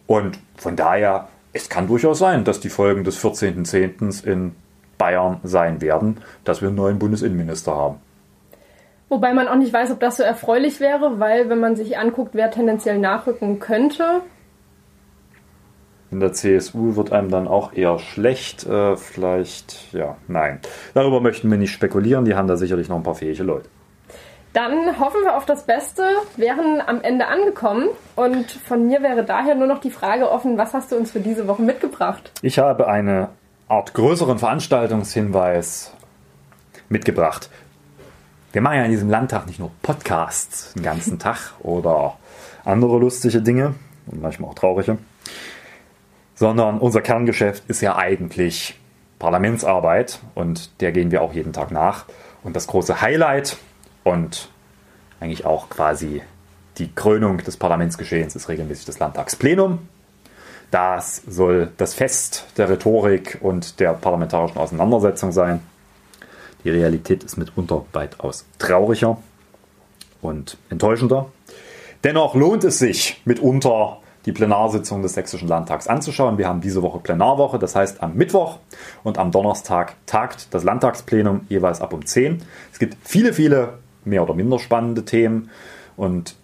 Und 0.07 0.39
von 0.57 0.75
daher, 0.75 1.27
es 1.53 1.69
kann 1.69 1.87
durchaus 1.87 2.19
sein, 2.19 2.43
dass 2.43 2.59
die 2.59 2.69
Folgen 2.69 3.03
des 3.03 3.23
14.10. 3.23 4.25
in 4.25 4.55
Bayern 4.97 5.39
sein 5.43 5.81
werden, 5.81 6.17
dass 6.43 6.61
wir 6.61 6.69
einen 6.69 6.77
neuen 6.77 6.99
Bundesinnenminister 6.99 7.75
haben. 7.75 7.97
Wobei 9.09 9.33
man 9.33 9.47
auch 9.47 9.55
nicht 9.55 9.73
weiß, 9.73 9.91
ob 9.91 9.99
das 9.99 10.17
so 10.17 10.23
erfreulich 10.23 10.79
wäre, 10.79 11.19
weil 11.19 11.49
wenn 11.49 11.59
man 11.59 11.75
sich 11.75 11.97
anguckt, 11.97 12.31
wer 12.33 12.49
tendenziell 12.49 12.97
nachrücken 12.97 13.59
könnte, 13.59 14.21
in 16.13 16.19
der 16.19 16.31
CSU 16.31 16.95
wird 16.95 17.11
einem 17.11 17.31
dann 17.31 17.47
auch 17.47 17.73
eher 17.73 17.97
schlecht. 17.97 18.65
Äh, 18.67 18.95
vielleicht, 18.95 19.91
ja, 19.93 20.15
nein. 20.27 20.59
Darüber 20.93 21.19
möchten 21.19 21.49
wir 21.49 21.57
nicht 21.57 21.71
spekulieren. 21.71 22.23
Die 22.25 22.35
haben 22.35 22.47
da 22.47 22.55
sicherlich 22.55 22.87
noch 22.87 22.97
ein 22.97 23.03
paar 23.03 23.15
fähige 23.15 23.43
Leute. 23.43 23.67
Dann 24.53 24.99
hoffen 24.99 25.21
wir 25.23 25.35
auf 25.35 25.47
das 25.47 25.65
Beste, 25.65 26.03
wären 26.37 26.79
am 26.85 27.01
Ende 27.01 27.25
angekommen. 27.25 27.89
Und 28.15 28.51
von 28.51 28.85
mir 28.85 29.01
wäre 29.01 29.25
daher 29.25 29.55
nur 29.55 29.65
noch 29.65 29.81
die 29.81 29.89
Frage 29.89 30.29
offen, 30.29 30.55
was 30.55 30.73
hast 30.73 30.91
du 30.91 30.95
uns 30.95 31.09
für 31.09 31.19
diese 31.19 31.47
Woche 31.47 31.63
mitgebracht? 31.63 32.31
Ich 32.43 32.59
habe 32.59 32.87
eine 32.87 33.29
Art 33.67 33.95
größeren 33.95 34.37
Veranstaltungshinweis 34.37 35.91
mitgebracht. 36.89 37.49
Wir 38.51 38.61
machen 38.61 38.77
ja 38.77 38.83
in 38.85 38.91
diesem 38.91 39.09
Landtag 39.09 39.47
nicht 39.47 39.57
nur 39.57 39.71
Podcasts 39.81 40.73
den 40.73 40.83
ganzen 40.83 41.17
Tag 41.19 41.53
oder 41.61 42.17
andere 42.63 42.99
lustige 42.99 43.41
Dinge 43.41 43.73
und 44.05 44.21
manchmal 44.21 44.51
auch 44.51 44.55
traurige 44.55 44.99
sondern 46.35 46.79
unser 46.79 47.01
Kerngeschäft 47.01 47.63
ist 47.67 47.81
ja 47.81 47.95
eigentlich 47.95 48.79
Parlamentsarbeit 49.19 50.19
und 50.35 50.81
der 50.81 50.91
gehen 50.91 51.11
wir 51.11 51.21
auch 51.21 51.33
jeden 51.33 51.53
Tag 51.53 51.71
nach. 51.71 52.05
Und 52.43 52.55
das 52.55 52.67
große 52.67 53.01
Highlight 53.01 53.57
und 54.03 54.49
eigentlich 55.19 55.45
auch 55.45 55.69
quasi 55.69 56.21
die 56.77 56.93
Krönung 56.93 57.37
des 57.37 57.57
Parlamentsgeschehens 57.57 58.35
ist 58.35 58.49
regelmäßig 58.49 58.85
das 58.85 58.99
Landtagsplenum. 58.99 59.79
Das 60.71 61.21
soll 61.27 61.71
das 61.77 61.93
Fest 61.93 62.47
der 62.57 62.69
Rhetorik 62.69 63.37
und 63.41 63.79
der 63.79 63.93
parlamentarischen 63.93 64.57
Auseinandersetzung 64.57 65.31
sein. 65.31 65.61
Die 66.63 66.69
Realität 66.69 67.23
ist 67.23 67.37
mitunter 67.37 67.85
weitaus 67.93 68.45
trauriger 68.57 69.17
und 70.21 70.57
enttäuschender. 70.69 71.27
Dennoch 72.03 72.35
lohnt 72.35 72.63
es 72.63 72.79
sich 72.79 73.21
mitunter 73.23 73.99
die 74.25 74.31
Plenarsitzung 74.31 75.01
des 75.01 75.13
Sächsischen 75.13 75.47
Landtags 75.47 75.87
anzuschauen. 75.87 76.37
Wir 76.37 76.47
haben 76.47 76.61
diese 76.61 76.81
Woche 76.81 76.99
Plenarwoche, 76.99 77.59
das 77.59 77.75
heißt 77.75 78.01
am 78.01 78.15
Mittwoch 78.15 78.59
und 79.03 79.17
am 79.17 79.31
Donnerstag 79.31 79.95
tagt 80.05 80.53
das 80.53 80.63
Landtagsplenum 80.63 81.41
jeweils 81.49 81.81
ab 81.81 81.93
um 81.93 82.05
10. 82.05 82.41
Es 82.71 82.79
gibt 82.79 82.97
viele, 83.03 83.33
viele 83.33 83.79
mehr 84.05 84.23
oder 84.23 84.33
minder 84.33 84.59
spannende 84.59 85.05
Themen 85.05 85.49
und 85.95 86.35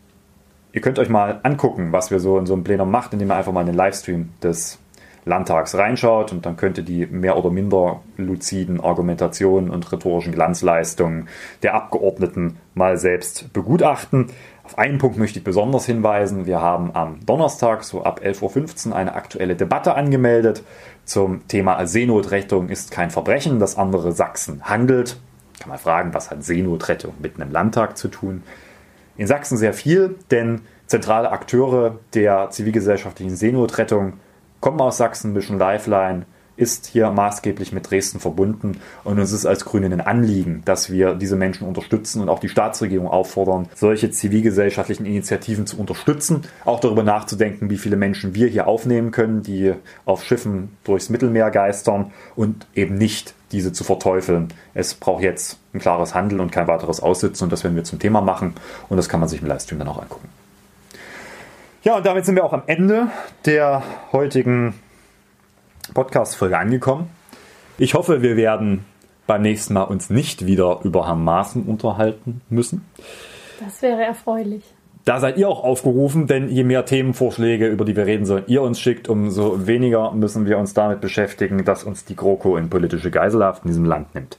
ihr 0.72 0.82
könnt 0.82 1.00
euch 1.00 1.10
mal 1.10 1.40
angucken, 1.44 1.92
was 1.92 2.12
wir 2.12 2.20
so 2.20 2.38
in 2.38 2.46
so 2.46 2.54
einem 2.54 2.64
Plenum 2.64 2.92
macht, 2.92 3.14
indem 3.14 3.32
ihr 3.32 3.36
einfach 3.36 3.52
mal 3.52 3.62
in 3.62 3.68
den 3.68 3.76
Livestream 3.76 4.30
des 4.44 4.80
Landtags 5.26 5.76
reinschaut 5.76 6.32
und 6.32 6.46
dann 6.46 6.58
könnt 6.58 6.78
ihr 6.78 6.84
die 6.84 7.06
mehr 7.06 7.38
oder 7.38 7.52
minder 7.52 8.02
luziden 8.18 8.82
Argumentationen 8.82 9.70
und 9.70 9.92
rhetorischen 9.92 10.34
Glanzleistungen 10.34 11.28
der 11.62 11.76
Abgeordneten 11.76 12.58
mal 12.74 12.98
selbst 12.98 13.52
begutachten. 13.54 14.28
Auf 14.70 14.78
einen 14.78 15.00
Punkt 15.00 15.18
möchte 15.18 15.40
ich 15.40 15.44
besonders 15.44 15.88
hinweisen. 15.88 16.46
Wir 16.46 16.62
haben 16.62 16.92
am 16.94 17.26
Donnerstag, 17.26 17.84
so 17.84 18.04
ab 18.04 18.22
11.15 18.24 18.90
Uhr, 18.90 18.96
eine 18.96 19.16
aktuelle 19.16 19.56
Debatte 19.56 19.96
angemeldet 19.96 20.62
zum 21.06 21.48
Thema 21.48 21.84
Seenotrettung 21.88 22.70
ist 22.70 22.92
kein 22.92 23.10
Verbrechen, 23.10 23.58
das 23.58 23.80
andere 23.80 24.12
Sachsen 24.12 24.66
handelt. 24.66 25.18
Kann 25.60 25.70
man 25.70 25.80
fragen, 25.80 26.14
was 26.14 26.30
hat 26.30 26.44
Seenotrettung 26.44 27.16
mit 27.18 27.42
einem 27.42 27.52
Landtag 27.52 27.98
zu 27.98 28.10
tun? 28.10 28.44
In 29.18 29.26
Sachsen 29.26 29.58
sehr 29.58 29.74
viel, 29.74 30.20
denn 30.30 30.62
zentrale 30.86 31.32
Akteure 31.32 31.98
der 32.14 32.52
zivilgesellschaftlichen 32.52 33.36
Seenotrettung 33.36 34.20
kommen 34.60 34.80
aus 34.82 34.98
Sachsen, 34.98 35.34
Mission 35.34 35.58
Lifeline, 35.58 36.28
ist 36.60 36.88
hier 36.88 37.10
maßgeblich 37.10 37.72
mit 37.72 37.90
Dresden 37.90 38.20
verbunden 38.20 38.80
und 39.04 39.18
es 39.18 39.32
ist 39.32 39.46
als 39.46 39.66
Grünen 39.66 39.94
ein 39.94 40.02
Anliegen, 40.02 40.62
dass 40.66 40.92
wir 40.92 41.16
diese 41.16 41.36
Menschen 41.36 41.68
unterstützen 41.68 42.22
und 42.22 42.30
auch 42.30 42.40
die 42.40 42.50
Staatsregierung 42.50 43.08
auffordern, 43.08 43.70
solche 43.76 44.12
zivilgesellschaftlichen 44.12 45.06
Initiativen 45.06 45.66
zu 45.66 45.80
unterstützen, 45.80 46.44
auch 46.66 46.80
darüber 46.80 47.04
nachzudenken, 47.04 47.70
wie 47.70 47.78
viele 47.78 47.96
Menschen 47.96 48.36
wir 48.36 48.48
hier 48.48 48.68
aufnehmen 48.68 49.12
können, 49.12 49.42
die 49.42 49.74
auf 50.06 50.24
Schiffen 50.24 50.78
durchs 50.84 51.10
Mittelmeer 51.10 51.50
geistern 51.50 52.12
und 52.36 52.68
eben 52.76 52.96
nicht 52.96 53.34
diese 53.52 53.72
zu 53.72 53.84
verteufeln. 53.84 54.50
Es 54.74 54.94
braucht 54.94 55.24
jetzt 55.24 55.60
ein 55.74 55.80
klares 55.80 56.14
Handeln 56.14 56.42
und 56.42 56.52
kein 56.52 56.68
weiteres 56.68 57.02
Aussitzen 57.02 57.46
und 57.46 57.52
das 57.52 57.64
werden 57.64 57.76
wir 57.76 57.84
zum 57.84 58.00
Thema 58.00 58.22
machen 58.22 58.54
und 58.90 58.98
das 58.98 59.10
kann 59.10 59.20
man 59.20 59.30
sich 59.30 59.42
im 59.42 59.48
Livestream 59.48 59.80
dann 59.80 59.88
auch 59.88 60.02
angucken. 60.02 60.30
Ja, 61.84 61.96
und 61.96 62.06
damit 62.06 62.26
sind 62.26 62.36
wir 62.36 62.44
auch 62.44 62.54
am 62.54 62.64
Ende 62.68 63.08
der 63.46 63.82
heutigen 64.12 64.74
Podcast-Folge 65.94 66.58
angekommen. 66.58 67.10
Ich 67.78 67.94
hoffe, 67.94 68.22
wir 68.22 68.36
werden 68.36 68.86
beim 69.28 69.42
nächsten 69.42 69.74
Mal 69.74 69.84
uns 69.84 70.10
nicht 70.10 70.46
wieder 70.46 70.80
über 70.84 71.08
Herrn 71.08 71.24
Maaßen 71.24 71.64
unterhalten 71.64 72.42
müssen. 72.50 72.86
Das 73.60 73.82
wäre 73.82 74.04
erfreulich. 74.04 74.64
Da 75.06 75.20
seid 75.20 75.38
ihr 75.38 75.48
auch 75.48 75.64
aufgerufen, 75.64 76.28
denn 76.28 76.50
je 76.50 76.64
mehr 76.64 76.86
Themenvorschläge, 76.86 77.68
über 77.68 77.86
die 77.86 77.96
wir 77.96 78.06
reden 78.06 78.26
sollen, 78.26 78.44
ihr 78.48 78.62
uns 78.62 78.80
schickt, 78.80 79.08
umso 79.08 79.66
weniger 79.66 80.12
müssen 80.12 80.46
wir 80.46 80.58
uns 80.58 80.74
damit 80.74 81.02
beschäftigen, 81.02 81.64
dass 81.64 81.84
uns 81.84 82.06
die 82.06 82.16
GroKo 82.16 82.58
in 82.58 82.70
politische 82.70 83.12
Geiselhaft 83.12 83.64
in 83.64 83.70
diesem 83.70 83.86
Land 83.86 84.14
nimmt. 84.14 84.38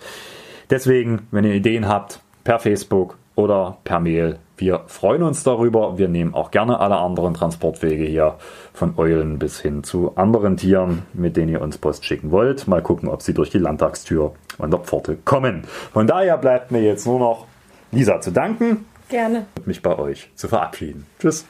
Deswegen, 0.70 1.26
wenn 1.30 1.44
ihr 1.44 1.54
Ideen 1.54 1.88
habt, 1.88 2.20
per 2.44 2.58
Facebook 2.58 3.16
oder 3.40 3.78
per 3.84 4.00
Mail, 4.00 4.38
wir 4.56 4.82
freuen 4.86 5.22
uns 5.22 5.42
darüber. 5.42 5.96
Wir 5.98 6.08
nehmen 6.08 6.34
auch 6.34 6.50
gerne 6.50 6.80
alle 6.80 6.98
anderen 6.98 7.32
Transportwege 7.34 8.04
hier 8.04 8.36
von 8.74 8.98
Eulen 8.98 9.38
bis 9.38 9.58
hin 9.58 9.82
zu 9.82 10.16
anderen 10.16 10.58
Tieren, 10.58 11.02
mit 11.14 11.36
denen 11.36 11.48
ihr 11.48 11.62
uns 11.62 11.78
Post 11.78 12.04
schicken 12.04 12.30
wollt. 12.30 12.68
Mal 12.68 12.82
gucken, 12.82 13.08
ob 13.08 13.22
sie 13.22 13.32
durch 13.32 13.50
die 13.50 13.58
Landtagstür 13.58 14.32
an 14.58 14.70
der 14.70 14.80
Pforte 14.80 15.16
kommen. 15.24 15.64
Von 15.92 16.06
daher 16.06 16.36
bleibt 16.36 16.70
mir 16.70 16.82
jetzt 16.82 17.06
nur 17.06 17.18
noch 17.18 17.46
Lisa 17.90 18.20
zu 18.20 18.32
danken. 18.32 18.84
Gerne. 19.08 19.46
Und 19.56 19.66
mich 19.66 19.82
bei 19.82 19.98
euch 19.98 20.30
zu 20.36 20.46
verabschieden. 20.46 21.06
Tschüss. 21.18 21.46